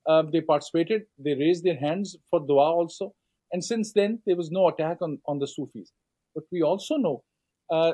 [0.06, 1.04] Um, they participated.
[1.18, 3.14] They raised their hands for dua also.
[3.50, 5.90] And since then, there was no attack on, on the Sufis.
[6.34, 7.24] But we also know,
[7.72, 7.92] uh,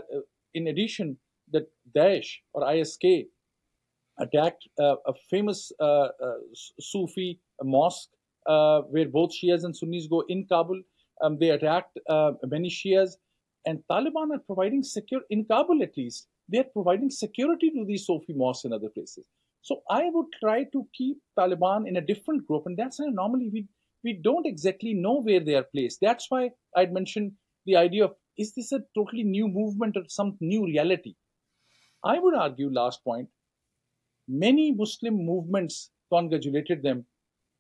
[0.54, 1.16] in addition,
[1.52, 3.26] that Daesh or ISK
[4.18, 6.38] attacked uh, a famous uh, uh
[6.80, 8.10] Sufi mosque
[8.46, 10.82] uh, where both Shias and Sunnis go in Kabul.
[11.22, 13.16] Um, they attacked uh, many Shias,
[13.66, 16.28] and Taliban are providing secure in Kabul at least.
[16.48, 19.24] They are providing security to these Sufi mosques and other places.
[19.62, 23.50] So I would try to keep Taliban in a different group, and that's why normally
[23.52, 23.66] we
[24.02, 25.98] we don't exactly know where they are placed.
[26.00, 27.32] That's why I'd mentioned
[27.66, 31.14] the idea of is this a totally new movement or some new reality?
[32.04, 33.28] I would argue, last point,
[34.26, 37.04] many Muslim movements congratulated them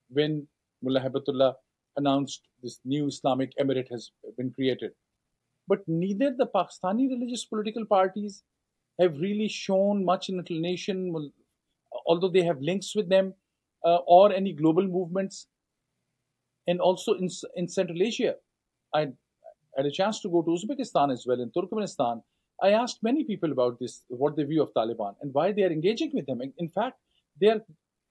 [0.08, 0.46] when
[0.82, 1.54] Mullah Hibatullah
[1.96, 4.92] announced this new Islamic emirate has been created.
[5.68, 8.42] But neither the Pakistani religious political parties
[8.98, 11.14] have really shown much inclination,
[12.06, 13.34] although they have links with them,
[13.84, 15.46] uh, or any global movements.
[16.66, 18.34] And also in, in Central Asia,
[18.94, 19.08] I
[19.76, 22.22] had a chance to go to Uzbekistan as well, in Turkmenistan.
[22.62, 25.72] I asked many people about this, what they view of Taliban and why they are
[25.72, 26.40] engaging with them.
[26.58, 26.98] In fact,
[27.40, 27.60] they are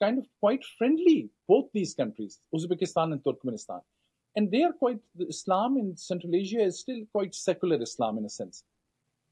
[0.01, 3.81] kind of quite friendly, both these countries, Uzbekistan and Turkmenistan.
[4.35, 8.29] And they are quite, Islam in Central Asia is still quite secular Islam in a
[8.29, 8.63] sense.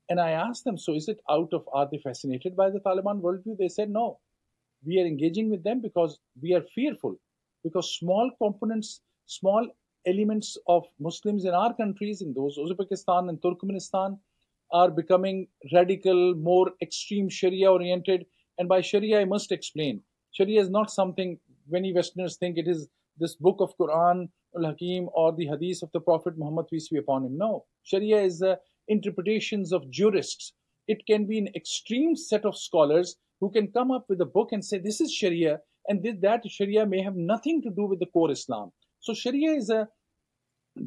[0.10, 3.22] And I asked them, so is it out of, are they fascinated by the Taliban
[3.22, 3.58] worldview?
[3.58, 4.20] They said, no.
[4.86, 7.20] We are engaging with them because we are fearful,
[7.64, 9.68] because small components, small
[10.06, 14.18] elements of Muslims in our countries, in those Uzbekistan and Turkmenistan,
[14.72, 18.26] are becoming radical, more extreme Sharia oriented.
[18.58, 20.02] And by Sharia, I must explain
[20.32, 25.36] Sharia is not something many Westerners think it is this book of Quran al-Hakim or
[25.36, 27.38] the hadith of the Prophet Muhammad peace be upon him.
[27.38, 30.54] No, Sharia is the interpretations of jurists.
[30.88, 34.50] It can be an extreme set of scholars who can come up with a book
[34.52, 38.06] and say this is Sharia, and that Sharia may have nothing to do with the
[38.08, 38.72] core Islam.
[39.00, 39.88] So Sharia is a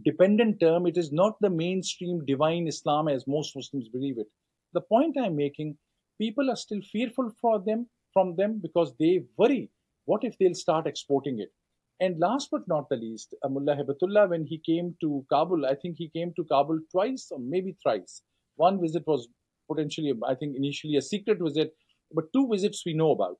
[0.04, 0.86] dependent term.
[0.86, 4.28] It is not the mainstream divine Islam as most Muslims believe it.
[4.72, 5.76] The point I'm making,
[6.18, 9.70] people are still fearful for them from them because they worry
[10.10, 11.52] what if they'll start exporting it?
[12.00, 15.74] And last but not the least, uh, Mullah Hibatullah, when he came to Kabul, I
[15.74, 18.22] think he came to Kabul twice or maybe thrice.
[18.56, 19.28] One visit was
[19.70, 21.74] potentially, I think, initially a secret visit,
[22.12, 23.36] but two visits we know about.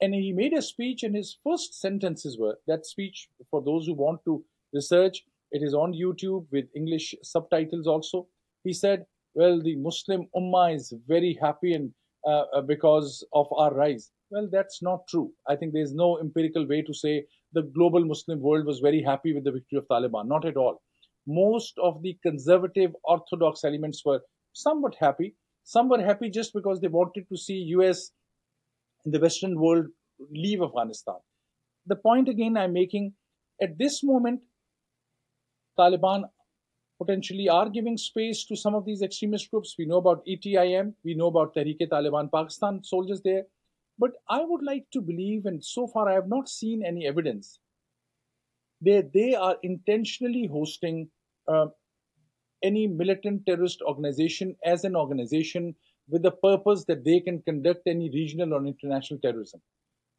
[0.00, 3.94] And he made a speech, and his first sentences were that speech, for those who
[3.94, 8.26] want to research, it is on YouTube with English subtitles also.
[8.64, 11.92] He said, Well, the Muslim Ummah is very happy and
[12.26, 14.10] uh, uh, because of our rise.
[14.30, 15.30] Well, that's not true.
[15.48, 19.34] I think there's no empirical way to say the global Muslim world was very happy
[19.34, 20.26] with the victory of Taliban.
[20.26, 20.80] Not at all.
[21.26, 24.20] Most of the conservative orthodox elements were
[24.52, 25.34] somewhat happy.
[25.64, 28.10] Some were happy just because they wanted to see US
[29.04, 29.86] and the Western world
[30.30, 31.16] leave Afghanistan.
[31.86, 33.12] The point again I'm making
[33.60, 34.40] at this moment,
[35.78, 36.24] Taliban
[36.98, 39.74] potentially are giving space to some of these extremist groups.
[39.78, 43.44] We know about ETIM, we know about Tehrik-e-Taliban Pakistan soldiers there.
[43.98, 47.58] But I would like to believe, and so far I have not seen any evidence,
[48.82, 51.08] that they are intentionally hosting
[51.48, 51.66] uh,
[52.62, 55.74] any militant terrorist organization as an organization
[56.08, 59.60] with the purpose that they can conduct any regional or international terrorism.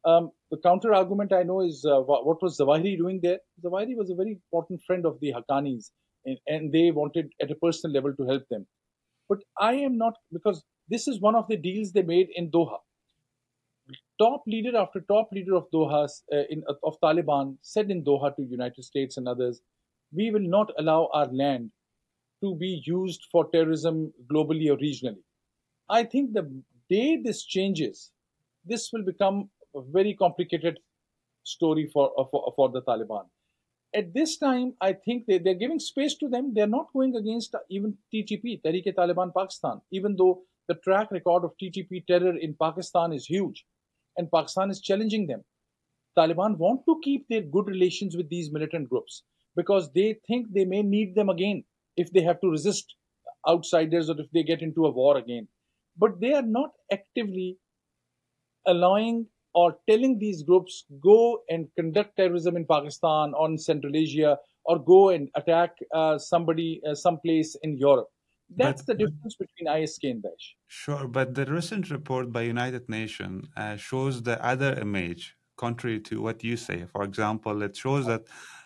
[0.06, 3.38] Um, the counter argument I know is uh, what was Zawahiri doing there?
[3.64, 5.90] Zawahiri was a very important friend of the Haqqanis
[6.26, 8.66] and, and they wanted at a personal level to help them.
[9.28, 12.76] But I am not, because this is one of the deals they made in Doha.
[14.20, 18.42] Top leader after top leader of Doha, uh, in, of Taliban, said in Doha to
[18.42, 19.62] United States and others,
[20.12, 21.70] we will not allow our land
[22.42, 25.22] to be used for terrorism globally or regionally.
[25.88, 28.10] I think the day this changes,
[28.64, 30.78] this will become a very complicated
[31.42, 33.24] story for, uh, for, for the Taliban
[33.94, 36.52] at this time, I think they, they're giving space to them.
[36.52, 42.04] They're not going against even TTP, Tehrik-e-Taliban Pakistan, even though the track record of TTP
[42.06, 43.64] terror in Pakistan is huge
[44.16, 45.44] and Pakistan is challenging them.
[46.18, 49.22] Taliban want to keep their good relations with these militant groups
[49.56, 51.64] because they think they may need them again
[51.96, 52.96] if they have to resist
[53.48, 55.46] outsiders or if they get into a war again.
[55.96, 57.58] But they are not actively
[58.66, 64.36] allowing or telling these groups go and conduct terrorism in Pakistan or in Central Asia
[64.64, 68.08] or go and attack uh, somebody uh, someplace in Europe.
[68.56, 70.46] That's but, the difference between ISK and Daesh.
[70.66, 76.20] Sure, but the recent report by United Nations uh, shows the other image, contrary to
[76.20, 76.84] what you say.
[76.92, 78.22] For example, it shows that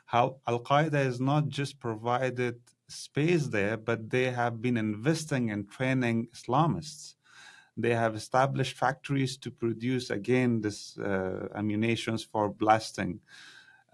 [0.07, 2.57] how Al Qaeda is not just provided
[2.89, 7.15] space there, but they have been investing in training Islamists.
[7.79, 13.21] They have established factories to produce again this uh, ammunitions for blasting.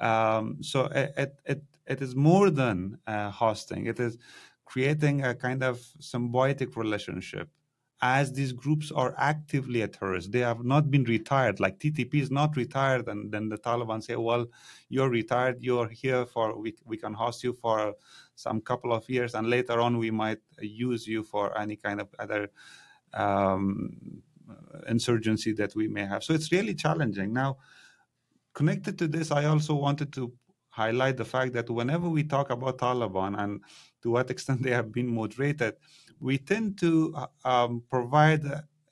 [0.01, 3.87] Um, so it, it, it is more than uh, hosting.
[3.87, 4.19] It is
[4.65, 7.49] creating a kind of symbiotic relationship
[8.03, 10.33] as these groups are actively a terrorist.
[10.33, 11.61] They have not been retired.
[11.61, 14.47] Like TTP is not retired, and then the Taliban say, "Well,
[14.89, 15.63] you're retired.
[15.63, 17.95] You're here for we we can host you for
[18.35, 22.09] some couple of years, and later on we might use you for any kind of
[22.19, 22.51] other."
[23.15, 24.23] Um,
[24.89, 26.23] insurgency that we may have.
[26.25, 27.33] So it's really challenging.
[27.33, 27.59] Now,
[28.55, 30.33] connected to this, I also wanted to
[30.71, 33.61] highlight the fact that whenever we talk about Taliban and
[34.03, 35.75] to what extent they have been moderated,
[36.21, 38.43] we tend to uh, um, provide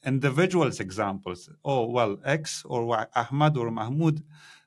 [0.05, 1.49] individuals examples.
[1.65, 4.23] Oh, well, X or Ahmad or Mahmoud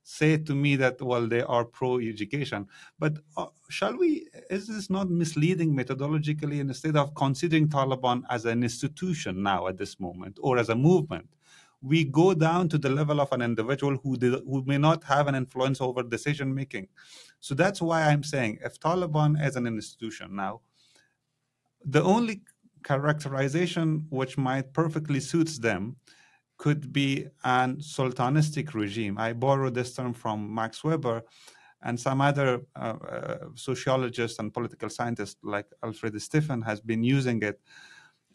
[0.08, 2.68] say to me that, well, they are pro education.
[3.00, 8.62] But uh, shall we, is this not misleading methodologically instead of considering Taliban as an
[8.64, 11.28] institution now at this moment or as a movement?
[11.82, 15.28] we go down to the level of an individual who, did, who may not have
[15.28, 16.88] an influence over decision making.
[17.42, 20.62] So that's why I'm saying if Taliban is an institution now,
[21.84, 22.42] the only
[22.84, 25.96] characterization which might perfectly suits them
[26.58, 29.18] could be an sultanistic regime.
[29.18, 31.24] I borrow this term from Max Weber
[31.84, 37.42] and some other uh, uh, sociologists and political scientists like Alfred Stepan has been using
[37.44, 37.60] it.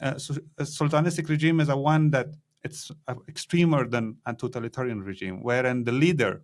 [0.00, 2.28] Uh, so a sultanistic regime is a one that
[2.62, 2.90] it's
[3.28, 6.42] extremer than a totalitarian regime, wherein the leader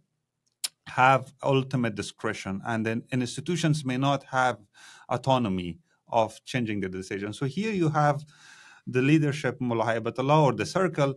[0.86, 4.58] have ultimate discretion and then institutions may not have
[5.08, 7.32] autonomy of changing the decision.
[7.32, 8.24] So here you have
[8.86, 11.14] the leadership, Mullah Haibatullah, or the circle,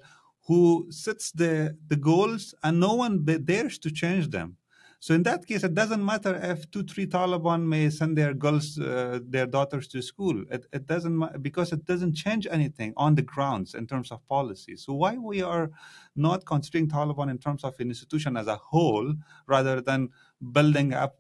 [0.50, 3.14] who sets the, the goals and no one
[3.54, 4.58] dares to change them.
[5.00, 8.78] So in that case, it doesn't matter if two, three Taliban may send their girls,
[8.80, 10.44] uh, their daughters to school.
[10.56, 14.76] It, it doesn't because it doesn't change anything on the grounds in terms of policy.
[14.76, 15.70] So why we are
[16.16, 19.14] not considering Taliban in terms of an institution as a whole,
[19.46, 20.10] rather than
[20.58, 21.14] building up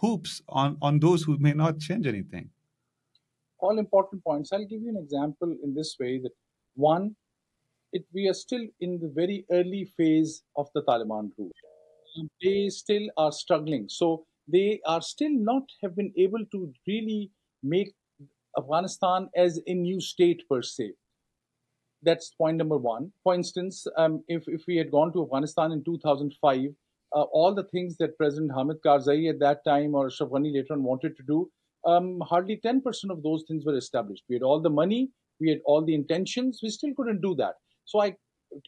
[0.00, 2.50] hoops on on those who may not change anything?
[3.58, 4.52] All important points.
[4.52, 6.34] I'll give you an example in this way that
[6.74, 7.16] one,
[7.92, 11.50] it, we are still in the very early phase of the Taliban rule
[12.42, 13.86] they still are struggling.
[13.88, 17.30] So they are still not have been able to really
[17.62, 17.92] make
[18.58, 20.92] Afghanistan as a new state per se.
[22.02, 23.12] That's point number one.
[23.22, 26.70] For instance, um, if, if we had gone to Afghanistan in 2005,
[27.12, 30.82] uh, all the things that President Hamid Karzai at that time or Ashraf later on
[30.82, 31.50] wanted to do,
[31.86, 34.24] um, hardly 10% of those things were established.
[34.28, 37.54] We had all the money, we had all the intentions, we still couldn't do that.
[37.90, 38.14] So I,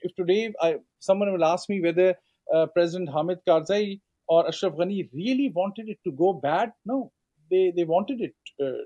[0.03, 2.15] if today I, someone will ask me whether
[2.55, 6.73] uh, President Hamid Karzai or Ashraf Ghani really wanted it to go bad.
[6.85, 7.13] No,
[7.51, 8.35] they, they wanted it.
[8.61, 8.83] Uh,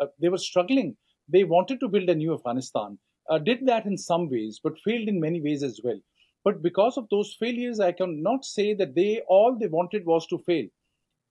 [0.00, 0.96] uh, they were struggling.
[1.32, 2.98] They wanted to build a new Afghanistan.
[3.28, 5.98] Uh, did that in some ways, but failed in many ways as well.
[6.44, 10.38] But because of those failures, I cannot say that they all they wanted was to
[10.46, 10.66] fail.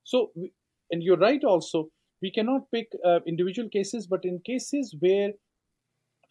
[0.03, 0.32] So,
[0.91, 1.89] and you're right also,
[2.21, 5.32] we cannot pick uh, individual cases, but in cases where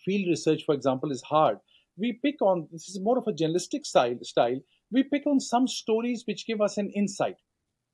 [0.05, 1.59] field research, for example, is hard,
[1.99, 4.61] we pick on this is more of a journalistic style style
[4.93, 7.37] we pick on some stories which give us an insight.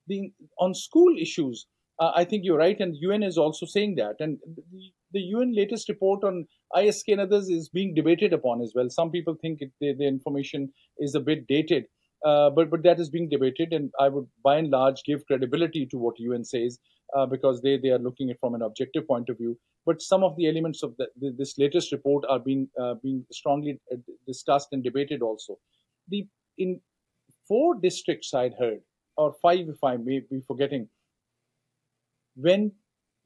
[0.09, 1.67] The, on school issues,
[2.01, 4.17] uh, I think you're right, and the UN is also saying that.
[4.19, 4.39] And
[4.73, 8.89] the, the, UN latest report on ISK and others is being debated upon as well.
[8.91, 11.85] Some people think it, the, the, information is a bit dated,
[12.25, 15.87] uh, but but that is being debated, and I would by and large give credibility
[15.87, 16.79] to what UN says
[17.17, 19.59] uh, because they they are looking at from an objective point of view.
[19.87, 23.81] But some of the elements of the, this latest report are being uh, being strongly
[23.93, 25.59] uh, discussed and debated also.
[26.09, 26.27] The
[26.59, 26.81] in
[27.47, 28.81] four districts I'd heard,
[29.17, 30.89] or five if I may be forgetting,
[32.35, 32.73] when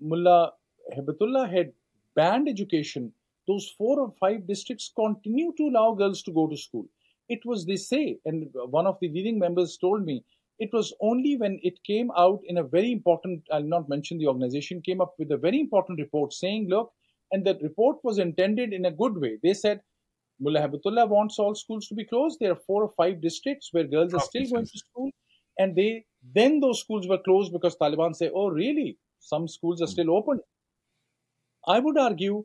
[0.00, 0.52] Mullah
[0.96, 1.72] Haibatullah had
[2.14, 3.12] banned education,
[3.48, 6.87] those four or five districts continue to allow girls to go to school.
[7.29, 10.25] It was, they say, and one of the leading members told me,
[10.59, 14.27] it was only when it came out in a very important, I'll not mention the
[14.27, 16.93] organization, came up with a very important report saying, look,
[17.33, 19.39] and that report was intended in a good way.
[19.43, 19.81] They said,
[20.41, 22.39] Mullah Haibatullah wants all schools to be closed.
[22.41, 25.11] There are four or five districts where girls are still going to school,
[25.59, 26.05] and they
[26.35, 28.99] then those schools were closed because Taliban say, "Oh, really?
[29.20, 29.93] Some schools are hmm.
[29.93, 30.41] still open."
[31.66, 32.45] I would argue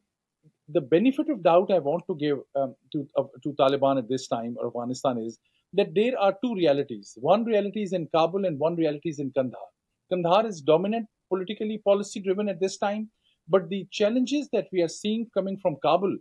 [0.70, 4.28] the benefit of doubt I want to give um, to uh, to Taliban at this
[4.28, 5.39] time or Afghanistan is
[5.74, 7.18] that there are two realities.
[7.22, 9.70] One reality is in Kabul, and one reality is in Kandahar.
[10.11, 13.09] Kandahar is dominant, politically policy driven at this time,
[13.47, 16.18] but the challenges that we are seeing coming from Kabul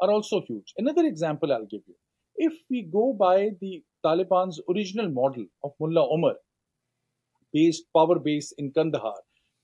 [0.00, 0.72] are also huge.
[0.78, 1.94] Another example I'll give you.
[2.36, 6.34] If we go by the Taliban's original model of Mullah Omar,
[7.52, 9.16] based power base in Kandahar,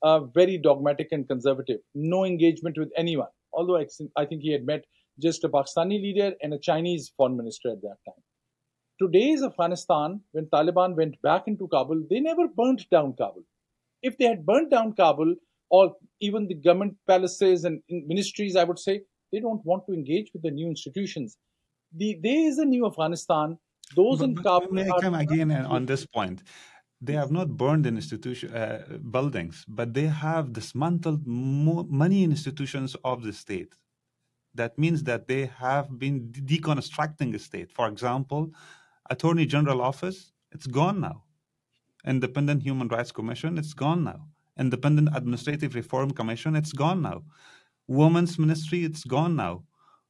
[0.03, 3.29] uh, very dogmatic and conservative, no engagement with anyone.
[3.53, 4.85] Although I, think he had met
[5.19, 8.23] just a Pakistani leader and a Chinese foreign minister at that time.
[8.99, 13.43] Today's Afghanistan, when Taliban went back into Kabul, they never burnt down Kabul.
[14.01, 15.35] If they had burnt down Kabul,
[15.69, 20.31] or even the government palaces and ministries, I would say, they don't want to engage
[20.33, 21.37] with the new institutions.
[21.95, 23.57] The, there is a new Afghanistan.
[23.95, 24.71] Those but, in Kabul.
[24.71, 26.43] May I come again on this point?
[26.99, 33.23] They have not burned institution uh, buildings, but they have dismantled mo- many institutions of
[33.23, 33.75] the state.
[34.55, 37.71] That means that they have been deconstructing the state.
[37.71, 38.51] For example,
[39.09, 41.23] Attorney General office, it's gone now.
[42.05, 44.27] Independent Human Rights Commission, it's gone now.
[44.57, 47.23] Independent Administrative Reform Commission, it's gone now.
[47.87, 49.63] Women's Ministry, it's gone now.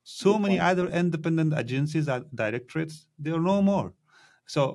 [0.04, 3.94] So many other independent agencies, and directorates, they are no more.
[4.46, 4.74] So,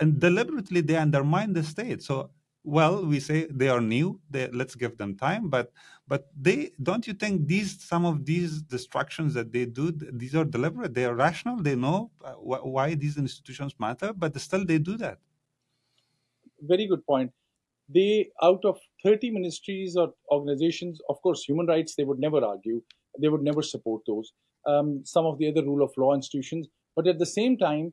[0.00, 2.02] and deliberately they undermine the state.
[2.02, 2.30] So,
[2.64, 4.20] well, we say they are new.
[4.30, 5.48] They, let's give them time.
[5.48, 5.72] But,
[6.06, 10.44] but they don't you think these some of these destructions that they do, these are
[10.44, 10.94] deliberate.
[10.94, 11.56] They are rational.
[11.56, 15.18] They know uh, wh- why these institutions matter, but still they do that.
[16.60, 17.32] Very good point
[17.88, 22.82] they out of 30 ministries or organizations of course human rights they would never argue
[23.20, 24.32] they would never support those
[24.66, 27.92] um, some of the other rule of law institutions but at the same time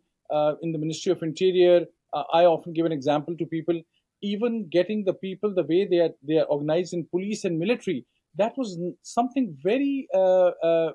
[0.61, 3.81] in the ministry of interior uh, i often give an example to people
[4.21, 8.05] even getting the people the way they are they are organized in police and military
[8.35, 10.91] that was something very uh, uh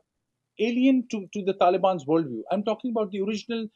[0.61, 3.67] alien to, to the taliban's worldview i'm talking about the original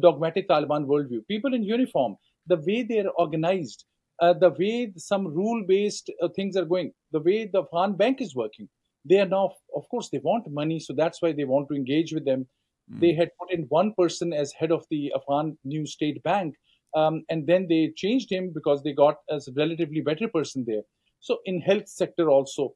[0.00, 3.84] dogmatic taliban worldview people in uniform the way they are organized
[4.20, 8.34] uh, the way some rule-based uh, things are going, the way the Afghan bank is
[8.34, 8.68] working.
[9.04, 12.12] They are now, of course, they want money, so that's why they want to engage
[12.12, 12.46] with them.
[12.92, 13.00] Mm.
[13.00, 16.54] They had put in one person as head of the Afghan new state bank,
[16.94, 20.82] um, and then they changed him because they got a relatively better person there.
[21.20, 22.74] So in health sector also,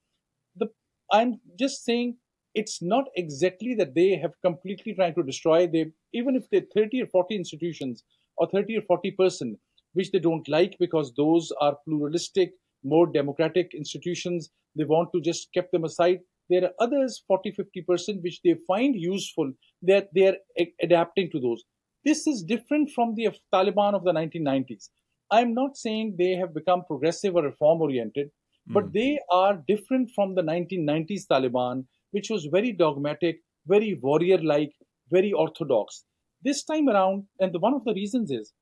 [0.56, 0.68] the
[1.12, 2.16] I'm just saying
[2.54, 5.66] it's not exactly that they have completely tried to destroy.
[5.66, 8.04] They even if they're 30 or 40 institutions
[8.36, 9.58] or 30 or 40 person,
[9.92, 12.52] which they don't like because those are pluralistic,
[12.82, 14.50] more democratic institutions.
[14.76, 16.20] They want to just keep them aside.
[16.50, 21.62] There are others, 40, 50%, which they find useful that they are adapting to those.
[22.04, 24.88] This is different from the Taliban of the 1990s.
[25.30, 28.30] I'm not saying they have become progressive or reform oriented,
[28.68, 28.74] mm.
[28.74, 34.72] but they are different from the 1990s Taliban, which was very dogmatic, very warrior like,
[35.10, 36.04] very orthodox.
[36.42, 38.52] This time around, and the, one of the reasons is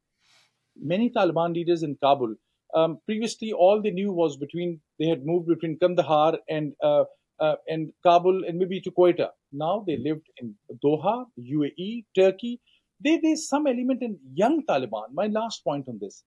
[0.77, 2.35] many Taliban leaders in Kabul.
[2.75, 7.05] Um, previously, all they knew was between they had moved between Kandahar and uh,
[7.41, 9.29] uh, and Kabul and maybe to Quetta.
[9.53, 12.61] Now they lived in Doha, UAE, Turkey.
[13.03, 15.13] They, there's some element in young Taliban.
[15.13, 16.25] My last point on this: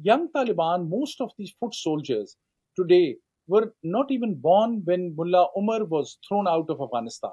[0.00, 2.36] young Taliban, most of these foot soldiers
[2.76, 7.32] today were not even born when Mullah Omar was thrown out of Afghanistan.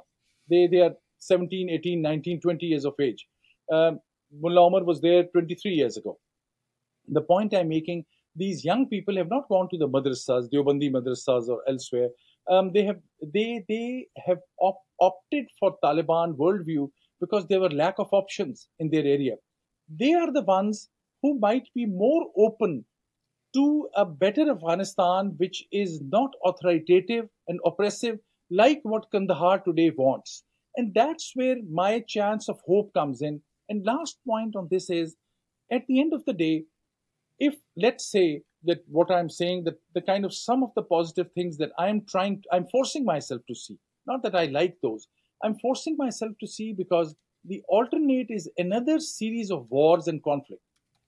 [0.49, 3.25] They they are 17, 18, 19, 20 years of age.
[3.71, 3.99] Um,
[4.31, 6.19] Mullah Omar was there 23 years ago
[7.07, 8.05] the point I'm making,
[8.35, 12.09] these young people have not gone to the madrasas, Deobandi madrasas or elsewhere.
[12.49, 12.99] Um, they have
[13.33, 16.89] they they have op- opted for Taliban worldview
[17.19, 19.35] because there were lack of options in their area.
[19.89, 20.89] They are the ones
[21.21, 22.85] who might be more open
[23.53, 28.19] to a better Afghanistan, which is not authoritative and oppressive
[28.51, 30.43] like what Kandahar today wants.
[30.75, 33.41] And that's where my chance of hope comes in.
[33.69, 35.15] And last point on this is,
[35.71, 36.65] at the end of the day,
[37.39, 41.31] if let's say that what i'm saying that the kind of some of the positive
[41.33, 43.77] things that i'm trying i'm forcing myself to see.
[44.07, 45.07] Not that i like those.
[45.43, 50.61] I'm forcing myself to see because the alternate is another series of wars and conflict.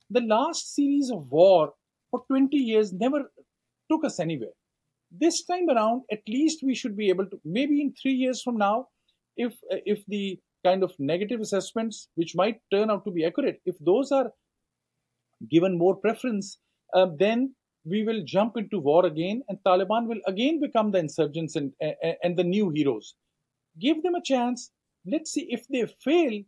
[0.10, 1.74] The last series of war
[2.12, 3.32] for 20 years never
[3.92, 4.56] took us anywhere.
[5.12, 8.58] This time around at least we should be able to maybe in 3 years from
[8.58, 8.88] now
[9.36, 9.54] if
[9.94, 14.12] if the kind of negative assessments which might turn out to be accurate if those
[14.12, 14.32] are
[15.50, 16.58] given more preference,
[16.94, 17.54] uh, then
[17.86, 21.72] we will jump into war again, and Taliban will again become the insurgents and,
[22.24, 23.16] and the new heroes.
[23.80, 24.72] Give them a chance.
[25.06, 26.42] Let's see if they fail.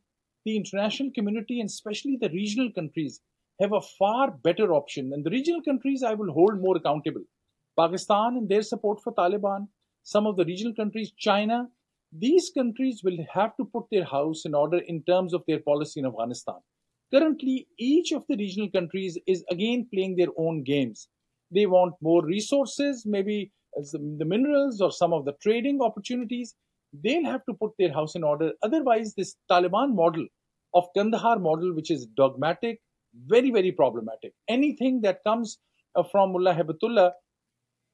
[0.45, 3.21] The international community and especially the regional countries
[3.61, 5.11] have a far better option.
[5.13, 7.23] And the regional countries I will hold more accountable.
[7.77, 9.67] Pakistan and their support for Taliban,
[10.03, 11.67] some of the regional countries, China,
[12.11, 15.99] these countries will have to put their house in order in terms of their policy
[15.99, 16.55] in Afghanistan.
[17.13, 21.07] Currently, each of the regional countries is again playing their own games.
[21.51, 26.55] They want more resources, maybe the minerals or some of the trading opportunities.
[26.93, 28.51] They'll have to put their house in order.
[28.63, 30.25] Otherwise, this Taliban model
[30.73, 32.79] of Kandahar model, which is dogmatic,
[33.25, 34.33] very, very problematic.
[34.47, 35.57] Anything that comes
[35.95, 37.11] uh, from Mullah Hibatullah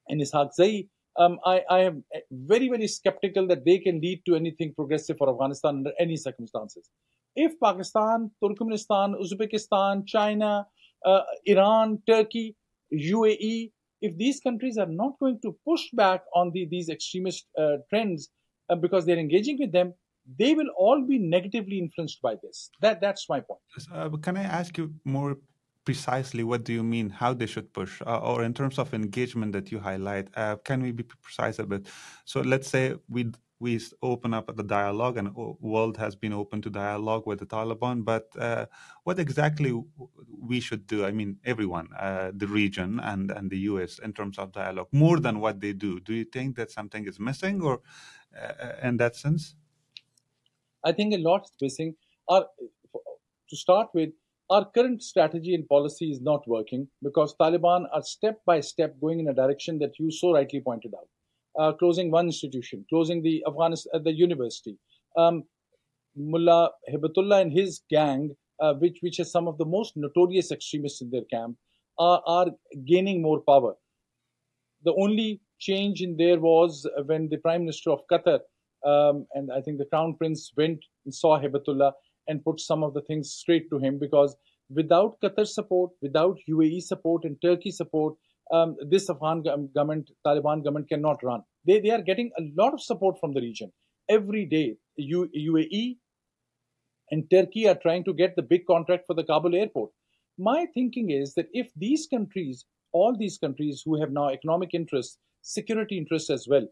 [0.10, 0.88] and Ishaqzai
[1.18, 5.30] um, I, I am very, very skeptical that they can lead to anything progressive for
[5.30, 6.90] Afghanistan under any circumstances.
[7.36, 10.66] If Pakistan, Turkmenistan, Uzbekistan, China,
[11.06, 12.56] uh, Iran, Turkey,
[12.94, 13.72] UAE,
[14.02, 18.30] if these countries are not going to push back on the, these extremist uh, trends
[18.70, 19.94] uh, because they're engaging with them,
[20.40, 22.70] they will all be negatively influenced by this.
[22.82, 23.60] That that's my point.
[23.94, 25.38] Uh, can I ask you more
[25.86, 29.54] precisely what do you mean how they should push uh, or in terms of engagement
[29.54, 31.86] that you highlight uh, can we be precise a bit
[32.26, 36.70] so let's say we we open up the dialogue and world has been open to
[36.70, 38.66] dialogue with the taliban but uh,
[39.04, 39.74] what exactly
[40.42, 44.38] we should do i mean everyone uh, the region and and the us in terms
[44.38, 46.00] of dialogue more than what they do?
[46.00, 47.82] Do you think that something is missing or
[48.42, 49.56] uh, in that sense?
[50.84, 51.96] I think a lot is missing.
[52.28, 52.46] Or
[53.50, 54.10] to start with
[54.50, 59.20] our current strategy and policy is not working because Taliban are step by step going
[59.20, 61.08] in a direction that you so rightly pointed out.
[61.58, 64.78] Uh, closing one institution, closing the Afghanistan, uh, the university.
[65.18, 65.44] Um,
[66.18, 71.02] Mullah Hibatullah and his gang, uh, which which is some of the most notorious extremists
[71.02, 71.58] in their camp,
[71.98, 72.48] are, are
[72.86, 73.76] gaining more power.
[74.84, 78.40] The only change in there was when the Prime Minister of Qatar
[78.86, 81.92] um, and I think the Crown Prince went and saw Hibatullah
[82.28, 84.36] and put some of the things straight to him because
[84.70, 88.14] without Qatar support, without UAE support and Turkey support,
[88.52, 89.44] um, this Afghan
[89.74, 91.42] government, Taliban government cannot run.
[91.66, 93.72] They, they are getting a lot of support from the region.
[94.10, 95.98] Every day, U, UAE
[97.12, 99.92] and Turkey are trying to get the big contract for the Kabul airport.
[100.38, 105.18] My thinking is that if these countries, all these countries who have now economic interests,
[105.42, 106.68] security interests as well,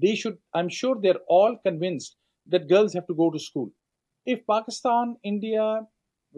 [0.00, 3.70] they should, I'm sure they're all convinced that girls have to go to school
[4.28, 5.80] if Pakistan, India,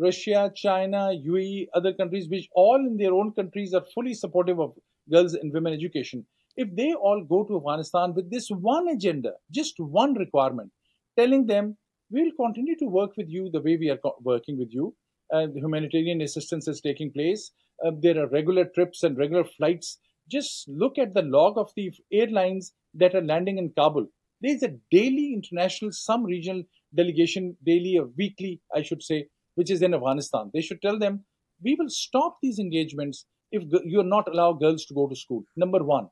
[0.01, 4.73] Russia, China, UAE, other countries, which all in their own countries are fully supportive of
[5.11, 6.25] girls and women education,
[6.57, 10.71] if they all go to Afghanistan with this one agenda, just one requirement,
[11.19, 11.77] telling them,
[12.11, 14.95] we'll continue to work with you the way we are working with you.
[15.33, 17.53] Uh, humanitarian assistance is taking place.
[17.85, 19.99] Uh, there are regular trips and regular flights.
[20.29, 24.07] Just look at the log of the airlines that are landing in Kabul.
[24.41, 26.63] There is a daily international, some regional
[26.95, 29.29] delegation daily or weekly, I should say,
[29.61, 30.51] which is in Afghanistan.
[30.55, 31.25] They should tell them,
[31.63, 35.45] we will stop these engagements if you're not allow girls to go to school.
[35.65, 36.09] Number one.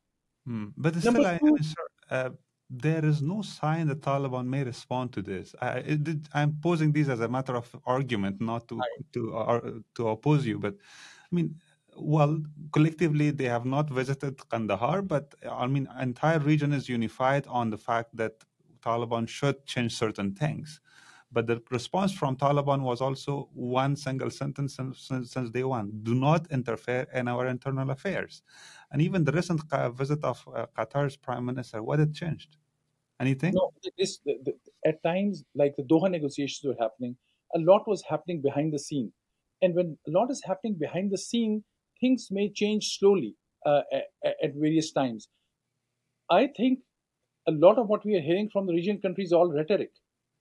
[0.46, 0.66] Hmm.
[0.76, 2.30] But still, Number I, two, I sir, uh,
[2.68, 5.54] there is no sign that Taliban may respond to this.
[5.62, 5.98] I,
[6.34, 8.80] am posing these as a matter of argument, not to
[9.14, 9.60] to uh,
[9.96, 10.58] to oppose you.
[10.58, 10.74] But
[11.28, 11.54] I mean,
[11.96, 12.32] well,
[12.72, 17.78] collectively they have not visited Kandahar, but I mean, entire region is unified on the
[17.78, 18.34] fact that
[18.82, 20.80] Taliban should change certain things.
[21.30, 26.14] But the response from Taliban was also one single sentence since, since day one do
[26.14, 28.42] not interfere in our internal affairs.
[28.90, 29.60] And even the recent
[29.94, 32.56] visit of uh, Qatar's prime minister, what had changed?
[33.20, 33.52] Anything?
[33.54, 34.52] No, this, the, the,
[34.86, 37.16] at times, like the Doha negotiations were happening,
[37.54, 39.12] a lot was happening behind the scene.
[39.60, 41.64] And when a lot is happening behind the scene,
[42.00, 43.34] things may change slowly
[43.66, 45.28] uh, at, at various times.
[46.30, 46.78] I think
[47.46, 49.90] a lot of what we are hearing from the region countries is all rhetoric.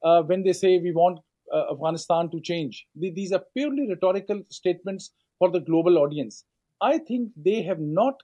[0.04, 1.20] Uh, when they say we want
[1.54, 6.46] uh, Afghanistan to change, these are purely rhetorical statements for the global audience.
[6.82, 8.16] I think they have not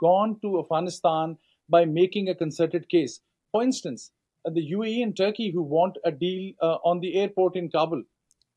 [0.00, 1.36] gone to Afghanistan
[1.68, 3.20] by making a concerted case.
[3.52, 4.12] For instance,
[4.46, 8.02] uh, the UAE and Turkey who want a deal uh, on the airport in Kabul,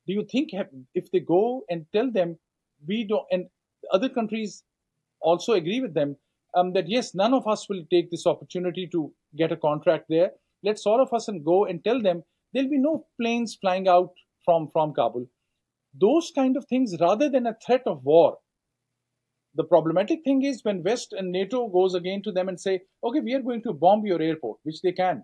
[0.08, 0.52] do you think
[0.94, 2.38] if they go and tell them
[2.88, 3.48] we don't, and
[3.92, 4.64] other countries
[5.20, 6.16] also agree with them
[6.56, 10.32] um, that yes, none of us will take this opportunity to get a contract there.
[10.64, 12.24] Let's all of us and go and tell them
[12.58, 14.10] there'll be no planes flying out
[14.44, 15.28] from, from Kabul.
[15.94, 18.38] Those kind of things rather than a threat of war.
[19.54, 23.20] The problematic thing is when West and NATO goes again to them and say, okay,
[23.20, 25.24] we are going to bomb your airport, which they can.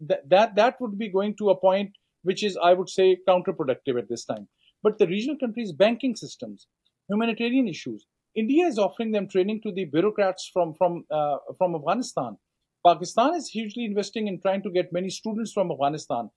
[0.00, 1.90] That, that, that would be going to a point
[2.22, 4.48] which is, I would say, counterproductive at this time.
[4.82, 6.68] But the regional countries' banking systems,
[7.10, 12.38] humanitarian issues, India is offering them training to the bureaucrats from from uh, from Afghanistan.
[12.86, 16.30] Pakistan is hugely investing in trying to get many students from Afghanistan.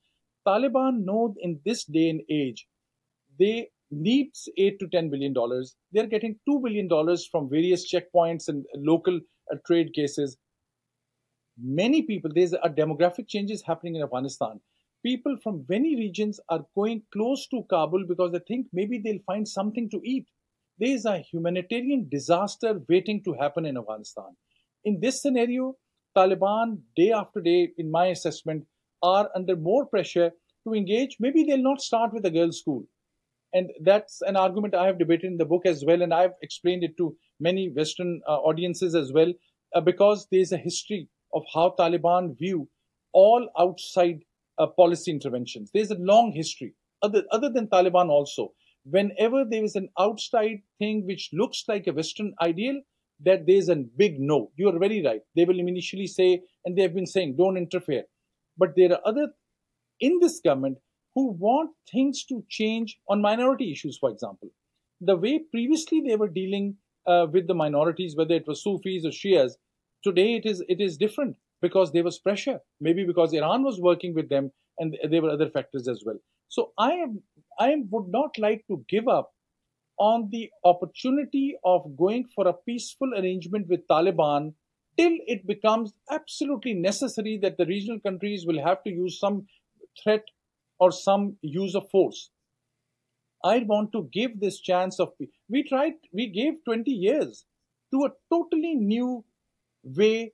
[0.46, 2.66] Taliban know in this day and age,
[3.38, 5.76] they need eight to ten billion dollars.
[5.92, 9.20] They're getting two billion dollars from various checkpoints and local
[9.50, 10.36] uh, trade cases.
[11.58, 14.60] Many people, there's a demographic changes happening in Afghanistan.
[15.02, 19.46] People from many regions are going close to Kabul because they think maybe they'll find
[19.46, 20.26] something to eat.
[20.78, 24.36] There is a humanitarian disaster waiting to happen in Afghanistan.
[24.84, 25.76] In this scenario,
[26.16, 28.66] Taliban, day after day, in my assessment,
[29.02, 30.32] are under more pressure
[30.66, 31.16] to engage.
[31.20, 32.84] Maybe they'll not start with a girls' school.
[33.52, 36.84] And that's an argument I have debated in the book as well, and I've explained
[36.84, 39.32] it to many Western uh, audiences as well.
[39.74, 42.68] uh, because there's a history of how Taliban view
[43.12, 44.20] all outside
[44.58, 45.70] uh, policy interventions.
[45.74, 48.52] There's a long history, other, other than Taliban also.
[48.84, 52.80] Whenever there is an outside thing which looks like a Western ideal,
[53.20, 54.50] that there's a big no.
[54.56, 55.20] You are very right.
[55.36, 58.04] They will initially say, and they have been saying, don't interfere.
[58.58, 59.28] But there are other
[60.00, 60.78] in this government
[61.14, 64.48] who want things to change on minority issues, for example.
[65.00, 69.10] The way previously they were dealing uh, with the minorities, whether it was Sufis or
[69.10, 69.52] Shias,
[70.02, 72.58] today it is it is different because there was pressure.
[72.80, 76.18] Maybe because Iran was working with them, and there were other factors as well.
[76.48, 77.22] So I am
[77.58, 79.30] I would not like to give up
[79.98, 84.54] on the opportunity of going for a peaceful arrangement with Taliban
[84.96, 89.46] till it becomes absolutely necessary that the regional countries will have to use some
[90.02, 90.24] threat
[90.78, 92.30] or some use of force.
[93.44, 95.28] I want to give this chance of peace.
[95.48, 97.44] we tried we gave 20 years
[97.92, 99.24] to a totally new
[99.82, 100.32] way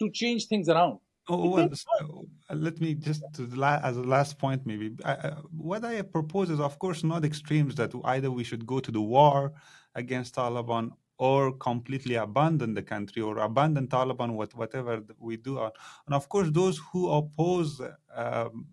[0.00, 0.98] to change things around.
[1.34, 4.94] Oh, well, so, uh, let me just as a last point, maybe.
[5.02, 8.90] Uh, what I propose is, of course, not extremes that either we should go to
[8.90, 9.52] the war
[9.94, 15.58] against Taliban or completely abandon the country or abandon Taliban, what, whatever we do.
[15.58, 17.80] And of course, those who oppose
[18.14, 18.66] um,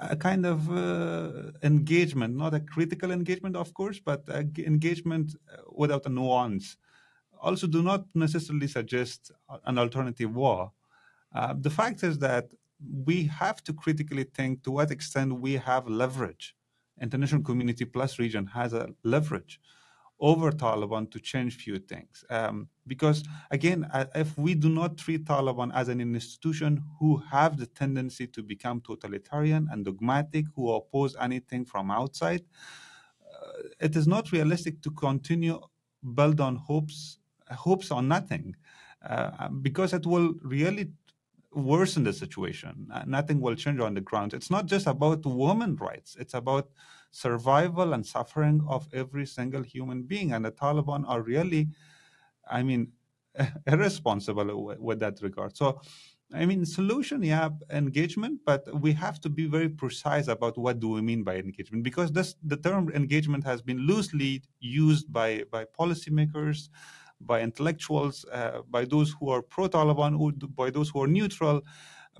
[0.00, 6.06] a kind of uh, engagement, not a critical engagement, of course, but engagement uh, without
[6.06, 6.78] a nuance,
[7.40, 9.32] also do not necessarily suggest
[9.64, 10.72] an alternative war
[11.36, 12.46] uh, the fact is that
[13.10, 16.54] we have to critically think to what extent we have leverage.
[17.00, 19.60] International community plus region has a leverage
[20.18, 22.24] over Taliban to change few things.
[22.30, 27.66] Um, because again, if we do not treat Taliban as an institution who have the
[27.66, 32.42] tendency to become totalitarian and dogmatic, who oppose anything from outside,
[33.30, 35.60] uh, it is not realistic to continue
[36.14, 37.18] build on hopes
[37.50, 38.56] hopes on nothing,
[39.08, 40.90] uh, because it will really
[41.52, 42.88] worsen the situation.
[43.06, 44.34] Nothing will change on the ground.
[44.34, 46.16] It's not just about women rights.
[46.18, 46.70] It's about
[47.10, 50.32] survival and suffering of every single human being.
[50.32, 51.68] And the Taliban are really,
[52.50, 52.92] I mean,
[53.66, 55.56] irresponsible with that regard.
[55.56, 55.80] So,
[56.34, 60.88] I mean, solution, yeah, engagement, but we have to be very precise about what do
[60.88, 65.64] we mean by engagement, because this the term engagement has been loosely used by by
[65.64, 66.68] policymakers,
[67.20, 71.62] by intellectuals, uh, by those who are pro-Taliban, or by those who are neutral.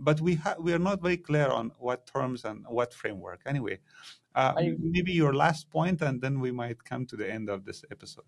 [0.01, 3.41] But we ha- we are not very clear on what terms and what framework.
[3.47, 3.79] Anyway,
[4.35, 7.85] uh, maybe your last point, and then we might come to the end of this
[7.91, 8.25] episode.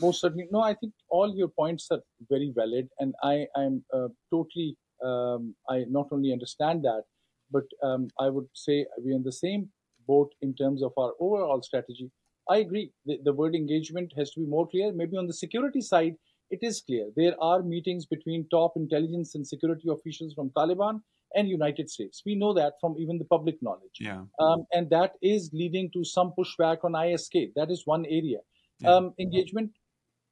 [0.00, 0.48] Most certainly.
[0.50, 4.76] No, I think all your points are very valid, and I am uh, totally.
[5.04, 7.04] Um, I not only understand that,
[7.52, 9.68] but um, I would say we're in the same
[10.06, 12.10] boat in terms of our overall strategy.
[12.48, 12.92] I agree.
[13.06, 14.92] The, the word engagement has to be more clear.
[14.92, 16.16] Maybe on the security side,
[16.50, 17.10] it is clear.
[17.16, 21.00] There are meetings between top intelligence and security officials from Taliban
[21.34, 22.22] and United States.
[22.24, 23.98] We know that from even the public knowledge.
[24.00, 24.22] Yeah.
[24.40, 27.52] Um, and that is leading to some pushback on ISK.
[27.54, 28.38] That is one area.
[28.80, 28.94] Yeah.
[28.94, 29.72] Um, engagement.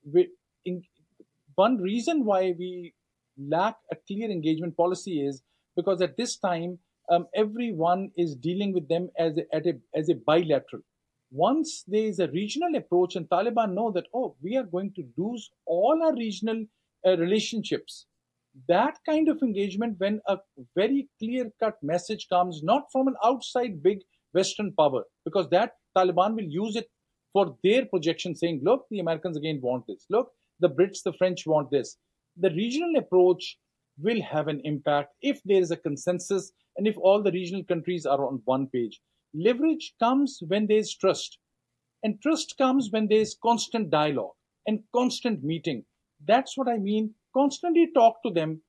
[0.05, 0.29] With,
[0.65, 0.83] in,
[1.55, 2.95] one reason why we
[3.39, 5.43] lack a clear engagement policy is
[5.77, 6.79] because at this time,
[7.11, 10.83] um, everyone is dealing with them as a, a, as a bilateral
[11.37, 15.05] once there is a regional approach and Taliban know that, oh, we are going to
[15.19, 16.65] lose all our regional
[17.07, 18.07] uh, relationships,
[18.69, 20.39] that kind of engagement, when a
[20.75, 23.99] very clear cut message comes, not from an outside big
[24.33, 26.89] Western power, because that Taliban will use it
[27.35, 30.07] for their projection, saying, look, the Americans again want this.
[30.09, 30.31] Look,
[30.61, 31.99] the Brits, the French want this.
[32.39, 33.59] The regional approach
[33.99, 38.07] will have an impact if there is a consensus and if all the regional countries
[38.07, 39.01] are on one page.
[39.37, 41.39] Leverage comes when there's trust.
[42.03, 44.35] And trust comes when there's constant dialogue
[44.67, 45.85] and constant meeting.
[46.27, 47.15] That's what I mean.
[47.35, 48.63] Constantly talk to them.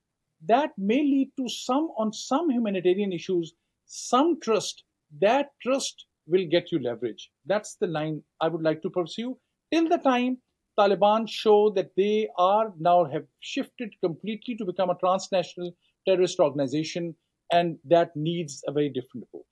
[0.45, 3.53] That may lead to some, on some humanitarian issues,
[3.85, 4.83] some trust.
[5.21, 7.31] That trust will get you leverage.
[7.45, 9.37] That's the line I would like to pursue.
[9.71, 10.37] Till the time
[10.77, 15.71] Taliban show that they are now have shifted completely to become a transnational
[16.07, 17.15] terrorist organization,
[17.51, 19.45] and that needs a very different approach.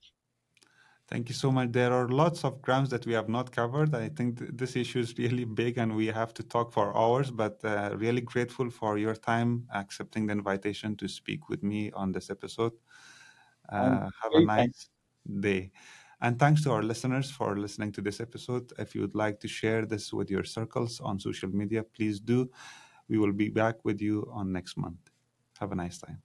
[1.08, 1.72] Thank you so much.
[1.72, 3.94] There are lots of grounds that we have not covered.
[3.94, 7.30] I think th- this issue is really big and we have to talk for hours,
[7.30, 12.12] but uh, really grateful for your time accepting the invitation to speak with me on
[12.12, 12.72] this episode.
[13.70, 14.90] Uh, have a nice
[15.40, 15.72] day.
[16.22, 18.72] And thanks to our listeners for listening to this episode.
[18.80, 22.50] If you would like to share this with your circles on social media, please do.
[23.10, 25.12] We will be back with you on next month.
[25.60, 26.22] Have a nice time.